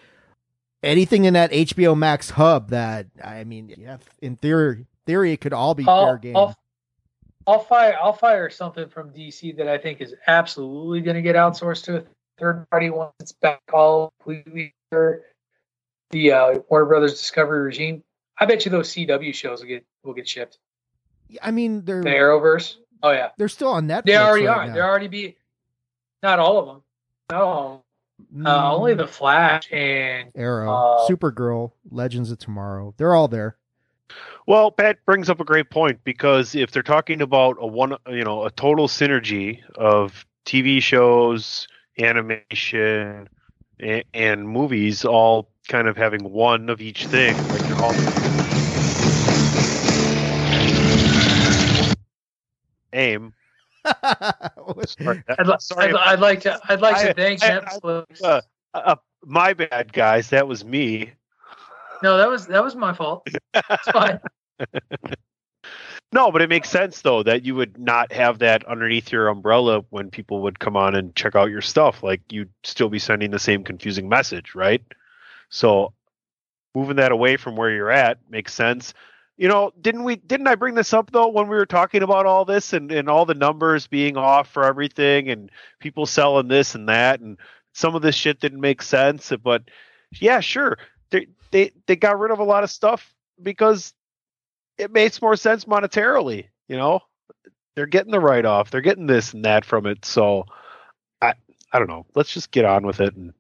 [0.83, 5.53] anything in that HBO Max hub that I mean, yeah, in theory, theory it could
[5.53, 6.37] all be I'll, fair game.
[6.37, 6.57] I'll,
[7.47, 11.37] I'll fire I'll fire something from DC that I think is absolutely going to get
[11.37, 12.05] outsourced to a
[12.39, 14.75] third party once it's back all completely
[16.11, 18.03] the uh, Warner Brothers Discovery regime.
[18.39, 20.59] I bet you those CW shows will get will get shipped.
[21.43, 22.77] I mean, they're the Arrowverse.
[23.03, 24.05] Oh yeah, they're still on Netflix.
[24.05, 24.75] They already right are.
[24.75, 25.37] They're already be
[26.23, 26.83] not all of them.
[27.31, 27.83] No,
[28.35, 28.47] mm.
[28.47, 32.95] uh, only the Flash and Arrow, uh, Supergirl, Legends of Tomorrow.
[32.97, 33.57] They're all there.
[34.47, 38.25] Well, Pat brings up a great point because if they're talking about a one, you
[38.25, 41.67] know, a total synergy of TV shows,
[41.99, 43.29] animation,
[43.81, 47.93] and, and movies, all kind of having one of each thing, like all...
[52.93, 53.35] aim.
[54.87, 56.59] sorry, I'd, sorry, I'd, I'd, like to.
[56.69, 58.23] I'd like to thank I, Netflix.
[58.23, 58.41] Uh,
[58.75, 60.31] uh, my bad, guys.
[60.31, 61.13] That was me.
[62.03, 63.27] No, that was that was my fault.
[63.55, 64.21] It's fine.
[66.13, 69.83] no, but it makes sense though that you would not have that underneath your umbrella
[69.91, 72.03] when people would come on and check out your stuff.
[72.03, 74.83] Like you'd still be sending the same confusing message, right?
[75.49, 75.95] So
[76.75, 78.93] moving that away from where you're at makes sense.
[79.39, 82.27] You know, didn't we didn't I bring this up though when we were talking about
[82.27, 86.75] all this and, and all the numbers being off for everything and people selling this
[86.75, 87.39] and that and
[87.73, 89.63] some of this shit didn't make sense, but
[90.19, 90.79] yeah, sure.
[91.51, 93.93] They they got rid of a lot of stuff because
[94.79, 96.47] it makes more sense monetarily.
[96.69, 97.01] You know,
[97.75, 100.05] they're getting the write off, they're getting this and that from it.
[100.05, 100.47] So
[101.23, 101.35] I
[101.73, 102.07] I don't know.
[102.15, 103.33] Let's just get on with it and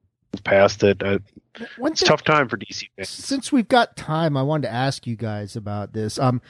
[0.44, 1.02] past it.
[1.02, 1.18] Uh,
[1.78, 3.09] it's tough time for DC fans.
[3.09, 6.18] Since we've got time, I wanted to ask you guys about this.
[6.18, 6.40] Um,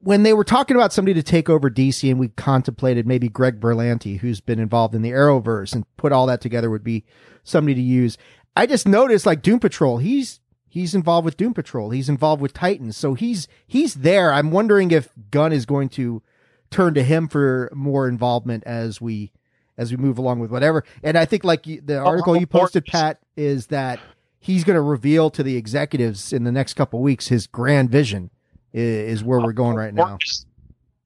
[0.00, 3.60] when they were talking about somebody to take over DC, and we contemplated maybe Greg
[3.60, 7.04] Berlanti, who's been involved in the Arrowverse, and put all that together would be
[7.44, 8.16] somebody to use.
[8.56, 10.40] I just noticed like Doom Patrol, he's
[10.70, 11.90] he's involved with Doom Patrol.
[11.90, 12.96] He's involved with Titans.
[12.96, 14.32] So he's he's there.
[14.32, 16.22] I'm wondering if Gunn is going to
[16.70, 19.32] turn to him for more involvement as we
[19.76, 20.84] as we move along with whatever.
[21.02, 23.98] And I think like the article you posted, Pat, is that
[24.38, 28.30] he's going to reveal to the executives in the next couple weeks his grand vision
[28.72, 30.18] is, where we're going right now.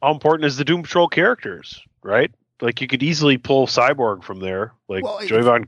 [0.03, 2.31] How important is the Doom Patrol characters, right?
[2.61, 5.67] Like you could easily pull Cyborg from there, like well, Joivan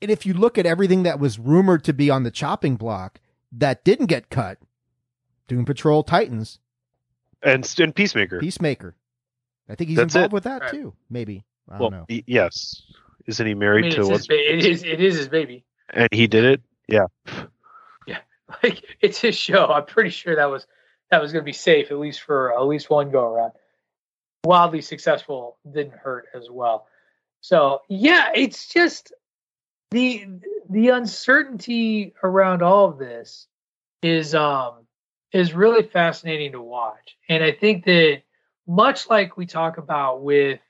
[0.00, 3.20] and if you look at everything that was rumored to be on the chopping block
[3.52, 4.58] that didn't get cut,
[5.46, 6.58] Doom Patrol Titans
[7.42, 8.38] and and Peacemaker.
[8.38, 8.94] Peacemaker.
[9.68, 10.34] I think he's That's involved it.
[10.34, 10.70] with that right.
[10.70, 10.94] too.
[11.10, 11.44] Maybe.
[11.70, 12.82] I don't well, he, yes.
[13.26, 14.12] Isn't he married I mean, to?
[14.12, 14.82] His, it is.
[14.82, 15.64] It is his baby.
[15.90, 16.62] And he did it.
[16.88, 17.06] Yeah.
[18.06, 18.18] Yeah,
[18.62, 19.66] like it's his show.
[19.66, 20.66] I'm pretty sure that was
[21.10, 23.52] that was going to be safe at least for at least one go around.
[24.44, 26.86] Wildly successful didn't hurt as well.
[27.40, 29.12] So yeah, it's just
[29.90, 30.26] the
[30.70, 33.46] the uncertainty around all of this
[34.02, 34.86] is um
[35.32, 37.16] is really fascinating to watch.
[37.28, 38.22] And i think that
[38.66, 40.60] much like we talk about with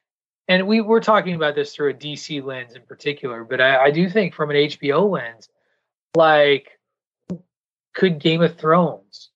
[0.46, 3.90] and we we're talking about this through a dc lens in particular but i, I
[3.90, 5.48] do think from an hbo lens
[6.14, 6.78] like
[7.94, 9.30] could game of thrones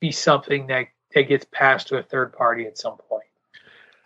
[0.00, 3.24] be something that that gets passed to a third party at some point?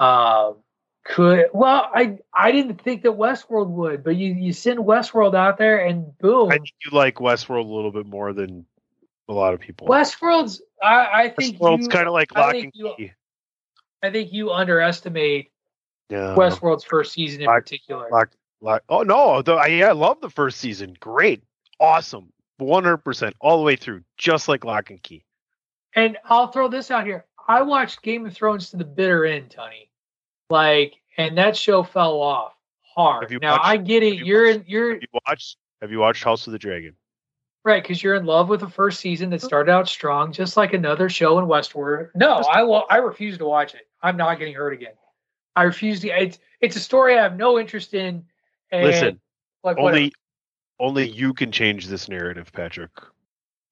[0.01, 0.57] Um
[1.05, 5.59] could well i i didn't think that westworld would but you you send westworld out
[5.59, 8.65] there and boom i think you like westworld a little bit more than
[9.29, 12.95] a lot of people westworld's i i think westworld's kind of like lock and you,
[12.97, 13.13] key
[14.03, 15.51] i think you underestimate
[16.11, 16.35] Yeah.
[16.37, 18.09] Westworld's first season in Like- particular.
[18.11, 18.29] Like,
[18.61, 20.97] like, oh no, the, I, yeah, I love the first season.
[21.01, 21.43] Great,
[21.81, 25.23] awesome, one hundred percent all the way through, just like Locke and Key.
[25.95, 27.27] And I'll throw this out here.
[27.47, 29.91] I watched Game of Thrones to the bitter end, Tony.
[30.55, 32.55] Like, and that show fell off
[32.95, 33.25] hard.
[33.25, 34.15] Have you now watched- I get it.
[34.15, 34.65] you You're watched- in.
[34.69, 35.57] You're Have you watched?
[35.81, 36.95] Have you watched House of the Dragon?
[37.65, 39.47] right because you're in love with the first season that oh.
[39.47, 42.11] started out strong, just like another show in Westworld.
[42.15, 42.85] No, I will.
[42.89, 43.89] I refuse to watch it.
[44.03, 44.93] I'm not getting hurt again.
[45.57, 46.09] I refuse to.
[46.11, 48.25] It's it's a story I have no interest in.
[48.71, 49.21] And Listen,
[49.65, 49.97] like whatever.
[49.97, 50.13] only,
[50.79, 52.93] only you can change this narrative, Patrick.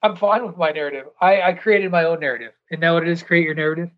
[0.03, 1.07] I'm fine with my narrative.
[1.21, 2.53] I, I created my own narrative.
[2.71, 3.23] Isn't that what it is?
[3.23, 3.91] Create your narrative.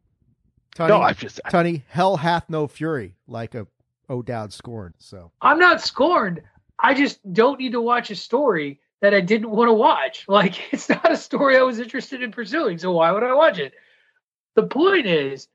[0.75, 3.67] Tony, No, I've just Tony, hell hath no fury, like a
[4.11, 4.95] O'Dowd scorned.
[4.99, 6.43] So I'm not scorned.
[6.79, 10.27] I just don't need to watch a story that I didn't want to watch.
[10.29, 13.59] Like it's not a story I was interested in pursuing, so why would I watch
[13.59, 13.73] it?
[14.57, 15.49] The point is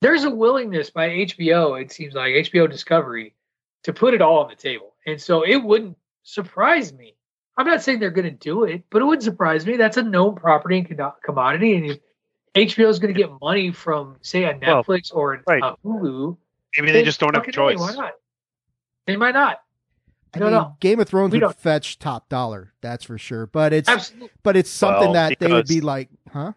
[0.00, 3.34] there's a willingness by HBO, it seems like HBO Discovery,
[3.84, 4.94] to put it all on the table.
[5.06, 7.14] And so it wouldn't surprise me.
[7.56, 9.76] I'm not saying they're going to do it, but it wouldn't surprise me.
[9.76, 11.76] That's a known property and commodity.
[11.76, 11.98] And if
[12.56, 15.42] HBO is going to get money from, say, a Well, Netflix or a.
[15.84, 16.36] Hulu,
[16.76, 17.78] maybe they then just don't have a choice.
[17.78, 18.12] Why not?
[19.06, 19.60] They might not.
[20.34, 20.76] I I don't mean, know.
[20.80, 23.46] Game of Thrones We would don't- fetch top dollar, that's for sure.
[23.46, 24.30] But it's Absolutely.
[24.42, 26.52] but it's something Well, that they would be like, huh?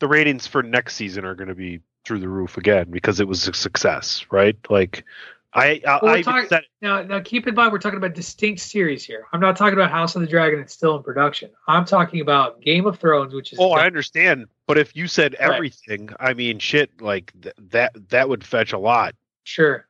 [0.00, 3.26] The ratings for next season are going to be through the roof again because it
[3.28, 4.56] was a success, right?
[4.70, 5.04] Like,
[5.52, 8.14] I, I, Well, I even talking- said Now, now keep in mind we're talking about
[8.14, 9.26] distinct series here.
[9.32, 11.50] I'm not talking about House of the Dragon that's still in production.
[11.66, 14.46] I'm talking about Game of Thrones, which is Oh, I understand.
[14.68, 15.50] But if you said Right.
[15.54, 19.14] everything, I mean, shit, like th- that that would fetch a lot.
[19.42, 19.86] sure.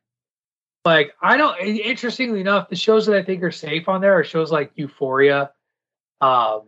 [0.84, 1.58] Like I don't.
[1.60, 5.50] Interestingly enough, the shows that I think are safe on there are shows like Euphoria.
[6.22, 6.62] Um,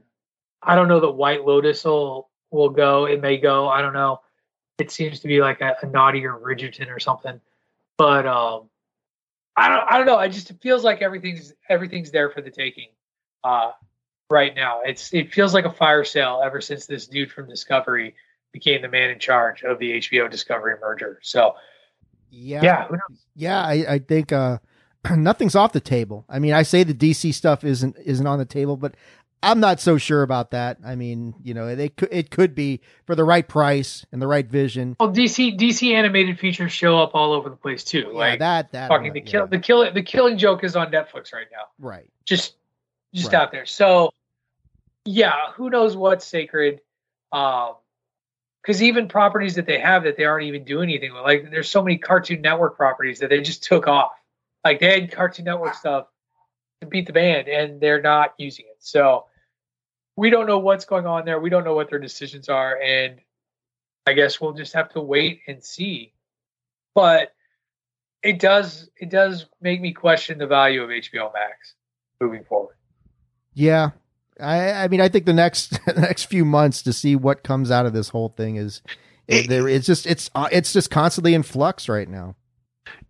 [0.63, 3.07] I don't know that White Lotus will will go.
[3.07, 3.69] It may go.
[3.69, 4.21] I don't know.
[4.79, 7.41] It seems to be like a, a naughtier Bridgerton or something.
[7.97, 8.69] But um,
[9.57, 9.91] I don't.
[9.91, 10.17] I don't know.
[10.17, 12.89] I just it feels like everything's everything's there for the taking.
[13.45, 13.71] Uh,
[14.31, 18.14] right now, it's it feels like a fire sale ever since this dude from Discovery
[18.53, 21.18] became the man in charge of the HBO Discovery merger.
[21.22, 21.55] So
[22.31, 22.62] Yeah.
[22.62, 22.89] yeah?
[23.37, 24.59] Yeah, I, I think uh,
[25.16, 26.24] nothing's off the table.
[26.28, 28.95] I mean, I say the DC stuff isn't isn't on the table, but
[29.43, 30.76] I'm not so sure about that.
[30.85, 34.26] I mean, you know, it could it could be for the right price and the
[34.26, 34.97] right vision.
[35.01, 38.11] Well, DC DC animated features show up all over the place too.
[38.12, 40.91] Yeah, like that that fucking the kill yeah, the kill the Killing Joke is on
[40.93, 41.64] Netflix right now.
[41.78, 42.11] right.
[42.26, 42.57] Just
[43.14, 43.41] just Right.
[43.43, 43.64] out there.
[43.66, 44.11] So
[45.05, 46.80] yeah, who knows what's sacred?
[47.32, 47.74] Um,
[48.62, 51.70] because even properties that they have that they aren't even doing anything with, like there's
[51.70, 54.12] so many Cartoon Network properties that they just took off.
[54.64, 56.09] Like they had Cartoon Network stuff
[56.82, 58.76] to beat the band, and they're not using it.
[58.80, 59.26] So
[60.16, 61.40] we don't know what's going on there.
[61.40, 63.20] We don't know what their decisions are, and
[64.07, 66.12] I guess we'll just have to wait and see.
[66.94, 67.32] But
[68.22, 71.74] it does it does make me question the value of HBO Max
[72.20, 72.76] moving forward.
[73.55, 73.90] Yeah.
[74.41, 77.70] I, I mean, I think the next the next few months to see what comes
[77.70, 78.82] out of this whole thing is,
[79.28, 79.68] it, there.
[79.68, 82.36] It's just it's uh, it's just constantly in flux right now.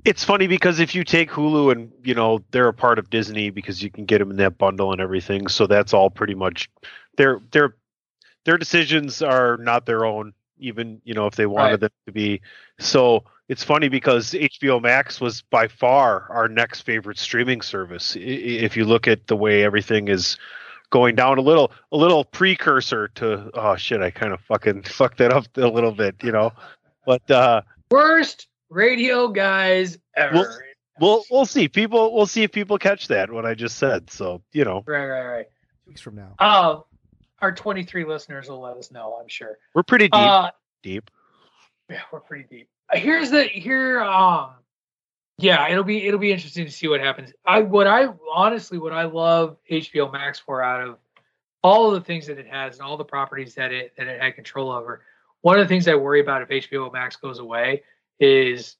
[0.05, 3.51] It's funny because if you take Hulu and you know they're a part of Disney
[3.51, 6.69] because you can get them in that bundle and everything, so that's all pretty much
[7.17, 7.75] their their
[8.45, 11.81] their decisions are not their own, even you know if they wanted Right.
[11.81, 12.41] them to be.
[12.79, 18.17] So it's funny because HBO Max was by far our next favorite streaming service.
[18.19, 20.39] If you look at the way everything is
[20.91, 25.19] going down a little a little precursor to oh shit i kind of fucking fucked
[25.19, 26.53] that up a little bit you know
[27.07, 30.35] but uh Worst radio guys ever.
[30.35, 30.59] Well-
[31.01, 34.43] we'll we'll see people we'll see if people catch that what i just said so
[34.53, 35.47] you know right, right, right.
[35.87, 36.35] Weeks from now.
[36.39, 36.85] Um,
[37.41, 39.57] our 23 listeners will let us know, I'm sure.
[39.75, 40.51] we're pretty deep Uh,
[40.83, 41.11] deep
[41.89, 42.69] yeah, we're pretty deep.
[42.93, 44.01] Uh, Here's the here.
[44.03, 44.51] Um,
[45.41, 47.33] yeah, it'll be it'll be interesting to see what happens.
[47.45, 50.99] I what I honestly what I love HBO Max for out of
[51.63, 54.21] all of the things that it has and all the properties that it that it
[54.21, 55.03] had control over.
[55.43, 57.83] One of the things I worry about if HBO Max goes away
[58.19, 58.77] is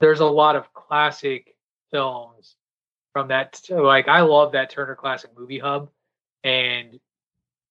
[0.00, 1.56] there's a lot of classic
[1.90, 2.56] films
[3.12, 3.60] from that.
[3.70, 5.88] Like I love that Turner Classic Movie Hub,
[6.44, 6.98] and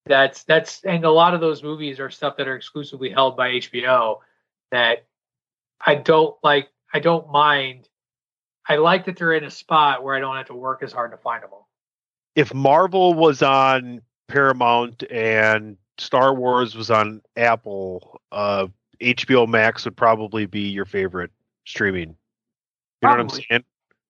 [0.05, 3.51] that's that's and a lot of those movies are stuff that are exclusively held by
[3.51, 4.19] HBO
[4.71, 5.05] that
[5.79, 6.69] I don't like.
[6.93, 7.87] I don't mind.
[8.69, 11.11] I like that they're in a spot where I don't have to work as hard
[11.11, 11.67] to find them all.
[12.35, 18.65] if marvel was on paramount and star wars was on apple uh
[19.01, 21.31] hbo max would probably be your favorite
[21.65, 22.15] streaming you
[23.03, 23.59] know what i'm saying you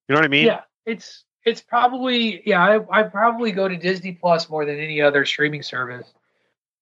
[0.09, 2.61] know what i mean Yeah, it's it's probably yeah.
[2.63, 6.13] I I probably go to Disney Plus more than any other streaming service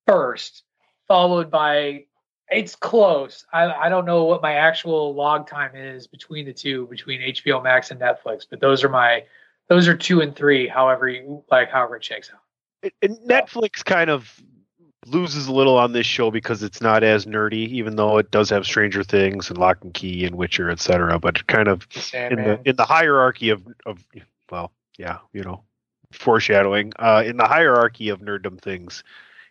[0.05, 0.63] first,
[1.07, 2.05] followed by
[2.51, 3.45] it's close.
[3.53, 7.61] I, I don't know what my actual log time is between the two, between HBO
[7.63, 9.23] Max and Netflix, but those are my
[9.67, 10.67] those are two and three.
[10.67, 12.39] However, you, like however it shakes out.
[12.81, 14.41] It, it- Netflix kind of
[15.05, 18.49] loses a little on this show because it's not as nerdy, even though it does
[18.49, 21.17] have Stranger Things and Lock and Key and Witcher, etc.
[21.19, 21.87] But kind of
[22.31, 24.03] in the in the hierarchy of of
[24.51, 25.63] well, yeah, you know,
[26.11, 26.93] foreshadowing.
[26.99, 29.03] Uh, in the hierarchy of nerddom things,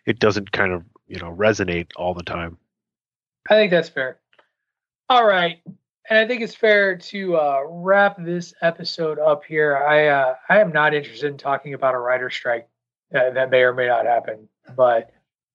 [0.05, 2.57] it doesn't kind of you know resonate all the time.
[3.47, 4.19] I think that's fair.
[5.09, 5.61] All right.
[6.09, 9.77] And I think it's fair to uh, wrap this episode up here.
[9.77, 12.67] I uh, I am not interested in talking about a writer strike
[13.11, 14.49] that, that may or may not happen.
[14.75, 15.11] But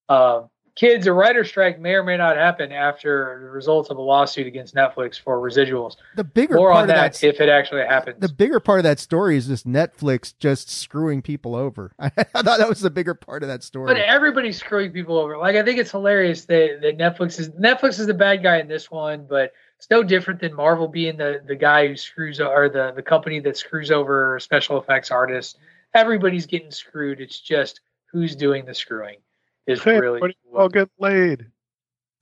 [0.09, 4.01] um, kids, a writer strike may or may not happen after the results of a
[4.01, 5.97] lawsuit against Netflix for residuals.
[6.17, 8.21] The bigger More part on of that that if it actually happens.
[8.21, 11.93] the bigger part of that story is just Netflix just screwing people over.
[11.99, 13.87] I thought that was the bigger part of that story.
[13.87, 15.39] But everybody's screwing people over.
[15.39, 18.69] Like I think it's hilarious that, that Netflix is Netflix is the bad guy in
[18.69, 22.69] this one, but it's no different than Marvel being the, the guy who screws or
[22.69, 25.57] the, the company that screws over special effects artists.
[25.95, 27.21] Everybody's getting screwed.
[27.21, 29.19] It's just who's doing the screwing
[29.67, 31.47] is Hey, really everybody, I'll get laid.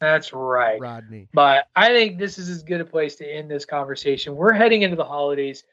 [0.00, 0.80] that's right.
[0.80, 1.28] Rodney.
[1.32, 4.36] But I think this is as good a place to end this conversation.
[4.36, 5.64] We're heading into the holidays.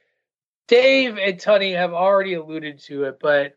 [0.68, 3.56] Dave and Tunny have already alluded to it, but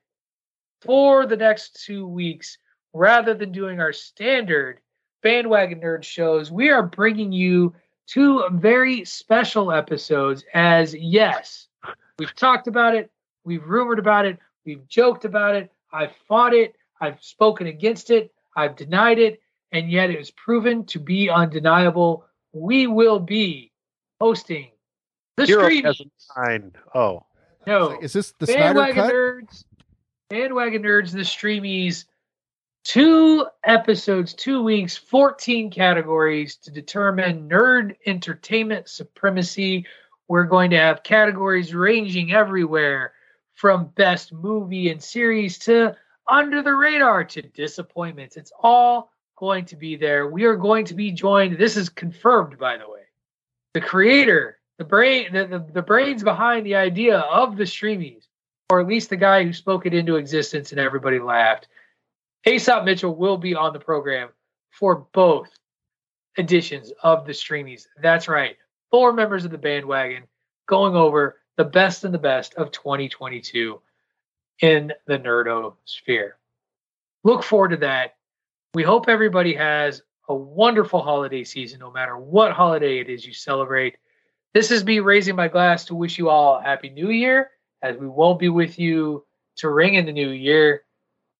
[0.80, 2.56] for the next two weeks,
[2.94, 4.80] rather than doing our standard
[5.22, 7.74] bandwagon nerd shows, we are bringing you
[8.06, 10.42] two very special episodes.
[10.54, 11.68] As yes,
[12.18, 13.10] we've talked about it,
[13.44, 18.32] we've rumored about it, we've joked about it, I've fought it, I've spoken against it,
[18.56, 19.40] I've denied it,
[19.72, 22.24] and yet it was proven to be undeniable.
[22.52, 23.72] We will be
[24.20, 24.70] hosting
[25.36, 25.84] the Hero stream.
[25.84, 26.00] has
[26.36, 26.60] a.
[26.94, 27.26] Oh,
[27.66, 29.12] No, Is this the Snyder bandwagon cut?
[29.12, 29.64] nerds,
[30.30, 32.04] bandwagon nerds, the streamies.
[32.84, 39.86] Two episodes, two weeks, 14 categories to determine nerd entertainment supremacy.
[40.28, 43.12] We're going to have categories ranging everywhere
[43.54, 45.96] from best movie and series to
[46.32, 48.38] under the radar to disappointments.
[48.38, 50.26] It's all going to be there.
[50.26, 51.58] We are going to be joined.
[51.58, 53.02] This is confirmed, by the way.
[53.74, 58.28] The creator, the brain, the, the, the brains behind the idea of the streamies,
[58.70, 61.68] or at least the guy who spoke it into existence and everybody laughed.
[62.46, 64.30] Aesop Mitchell will be on the program
[64.70, 65.50] for both
[66.38, 67.86] editions of the streamies.
[68.00, 68.56] That's right.
[68.90, 70.24] Four members of the bandwagon
[70.66, 73.80] going over the best and the best of 2022
[74.60, 76.36] in the nerdo sphere.
[77.24, 78.16] Look forward to that.
[78.74, 83.32] We hope everybody has a wonderful holiday season, no matter what holiday it is you
[83.32, 83.96] celebrate.
[84.54, 87.50] This is me raising my glass to wish you all a happy new year,
[87.82, 89.24] as we won't be with you
[89.56, 90.84] to ring in the new year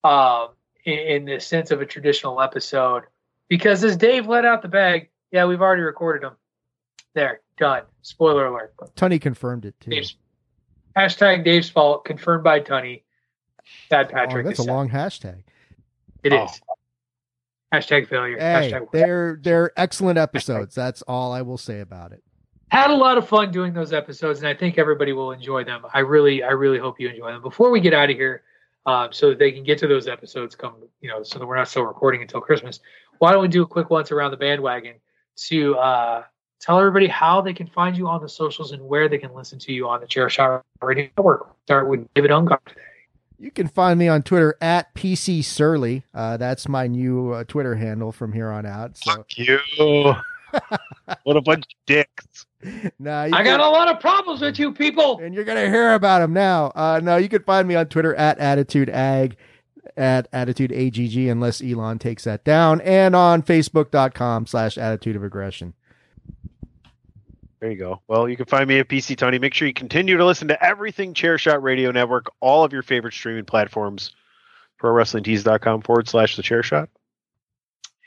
[0.05, 0.49] um,
[0.85, 3.05] in, in the sense of a traditional episode.
[3.49, 6.37] Because as Dave let out the bag, yeah, we've already recorded them.
[7.15, 7.83] There, done.
[8.01, 8.75] Spoiler alert.
[8.97, 9.91] Tunny confirmed it too.
[9.91, 10.17] Dave's,
[10.97, 13.05] hashtag Dave's fault, confirmed by Tunny.
[13.88, 14.47] Sad Oh, Patrick.
[14.47, 14.72] that's a sad.
[14.72, 15.43] long hashtag.
[16.22, 16.45] It Oh.
[16.45, 16.61] is.
[17.72, 18.36] Hashtag failure.
[18.38, 20.74] Hey, hashtag they're they're excellent episodes.
[20.74, 22.22] That's all I will say about it.
[22.70, 25.82] had a lot of fun doing those episodes, and I think everybody will enjoy them.
[25.93, 27.43] I really, I really hope you enjoy them.
[27.43, 28.43] Before we get out of here,
[28.87, 31.57] um, so that they can get to those episodes, come you know, so that we're
[31.57, 32.80] not still recording until Christmas.
[33.18, 34.96] Why don't we do a quick once around the bandwagon
[35.49, 36.25] to uh,
[36.63, 39.59] tell everybody how they can find you on the socials and where they can listen
[39.59, 41.55] to you on the Chair Shot Radio Network.
[41.64, 42.80] Start with David Ungar today.
[43.39, 46.05] You can find me on Twitter at PC Surly.
[46.14, 48.97] Uh, that's my new uh, Twitter handle from here on out.
[48.97, 49.59] So, fuck you!
[51.25, 52.47] what a bunch of dicks.
[53.01, 55.18] nah, you I can- got a lot of problems with you people.
[55.18, 56.71] and you're gonna hear about them now.
[56.76, 59.37] Uh, no, you can find me on Twitter at Attitude Ag,
[59.97, 65.75] at Attitude AGG, unless Elon takes that down, and on Facebook.com slash Attitude of Aggression.
[67.61, 68.03] There you go.
[68.08, 69.38] Well, you can find me at PC Tony.
[69.38, 73.14] Make sure you continue to listen to everything Chairshot Radio Network, all of your favorite
[73.14, 74.14] streaming platforms.
[74.82, 76.88] ProWrestlingTees.com forward slash the Chairshot.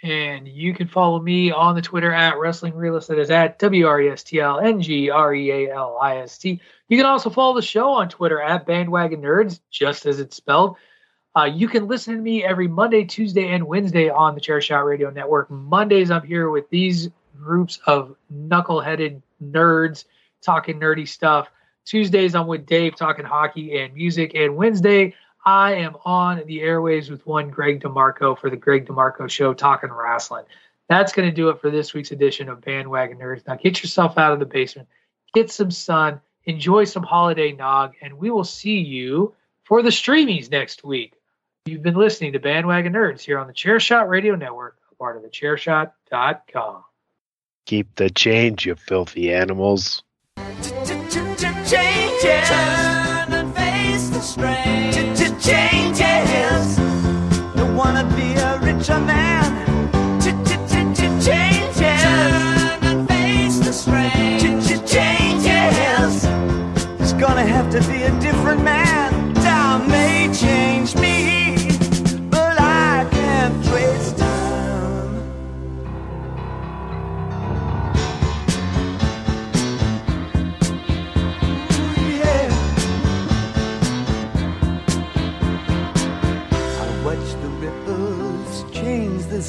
[0.03, 3.07] And you can follow me on the Twitter at Wrestling Realist.
[3.07, 5.97] That is at W R E S T L N G R E A L
[6.01, 6.59] I S T.
[6.89, 10.75] You can also follow the show on Twitter at Bandwagon Nerds, just as it's spelled.
[11.35, 15.09] Uh, you can listen to me every Monday, Tuesday, and Wednesday on the Chairshot Radio
[15.09, 15.49] Network.
[15.49, 20.06] Mondays, I'm here with these groups of knuckleheaded nerds
[20.41, 21.48] talking nerdy stuff.
[21.86, 24.34] Tuesdays, I'm with Dave talking hockey and music.
[24.36, 25.14] And Wednesday,
[25.45, 29.91] I am on the airwaves with one Greg DeMarco for the Greg DeMarco Show talking
[29.91, 30.45] wrestling.
[30.90, 33.45] That's going to do it for this week's edition of Bandwagon Nerds.
[33.48, 34.88] Now get yourself out of the basement,
[35.34, 39.34] get some sun, enjoy some holiday nog, and we will see you
[39.64, 41.14] for the streamies next week.
[41.66, 45.24] You've been listening to Bandwagon Nerds here on the Chairshot Radio Network, a part of
[45.24, 46.84] the chairshot.com.
[47.65, 50.03] Keep the change, you filthy animals.
[50.37, 51.15] Changes.
[52.47, 54.93] Turn and face the strain.
[55.41, 56.75] Changes.
[57.55, 60.21] Don't wanna be a richer man.
[60.21, 62.03] Changes.
[62.03, 64.39] Turn and face the strain.
[64.85, 66.21] Changes.
[66.97, 69.05] There's gonna have to be a different man.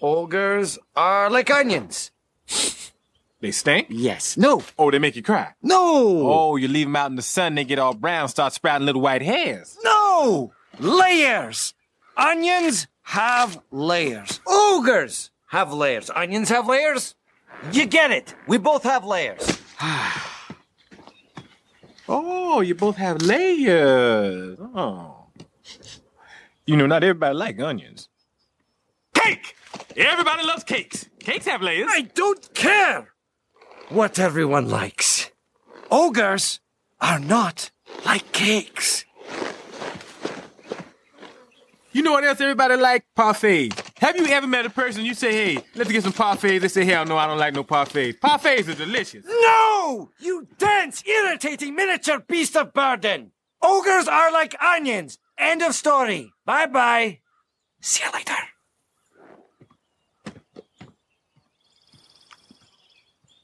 [0.00, 2.10] Ogres are like onions.
[3.40, 3.86] They stink?
[3.90, 4.36] Yes.
[4.36, 4.62] No.
[4.78, 5.54] Oh, they make you cry.
[5.62, 6.28] No.
[6.28, 9.02] Oh, you leave them out in the sun, they get all brown, start sprouting little
[9.02, 9.76] white hairs.
[9.84, 10.52] No.
[10.78, 11.74] Layers.
[12.16, 14.40] Onions have layers.
[14.46, 16.10] Ogres have layers.
[16.10, 17.14] Onions have layers.
[17.72, 18.34] You get it.
[18.46, 19.60] We both have layers.
[22.08, 24.58] Oh, you both have layers.
[24.74, 25.26] Oh.
[26.66, 28.08] You know, not everybody like onions.
[29.14, 29.54] Cake!
[29.96, 31.06] Everybody loves cakes.
[31.18, 31.88] Cakes have layers.
[31.90, 33.12] I don't care
[33.88, 35.30] what everyone likes.
[35.90, 36.60] Ogres
[37.00, 37.70] are not
[38.04, 39.04] like cakes.
[41.92, 43.04] You know what else everybody like?
[43.16, 43.82] Parfaits.
[43.98, 46.60] Have you ever met a person you say, hey, let's get some parfaits?
[46.60, 48.20] They say, hell no, I don't like no parfaits.
[48.20, 49.24] Parfaits are delicious.
[49.26, 49.67] No!
[50.18, 53.32] You dense, irritating miniature beast of burden!
[53.62, 55.18] Ogres are like onions.
[55.36, 56.32] End of story.
[56.44, 57.20] Bye bye.
[57.80, 58.34] See you later.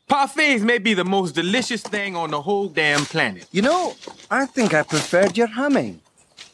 [0.09, 3.47] Parfaits may be the most delicious thing on the whole damn planet.
[3.51, 3.95] You know,
[4.31, 6.01] I think I preferred your humming.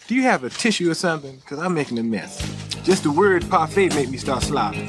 [0.07, 1.37] Do you have a tissue or something?
[1.37, 2.39] Because I'm making a mess.
[2.85, 4.89] Just the word parfait made me start slobbering.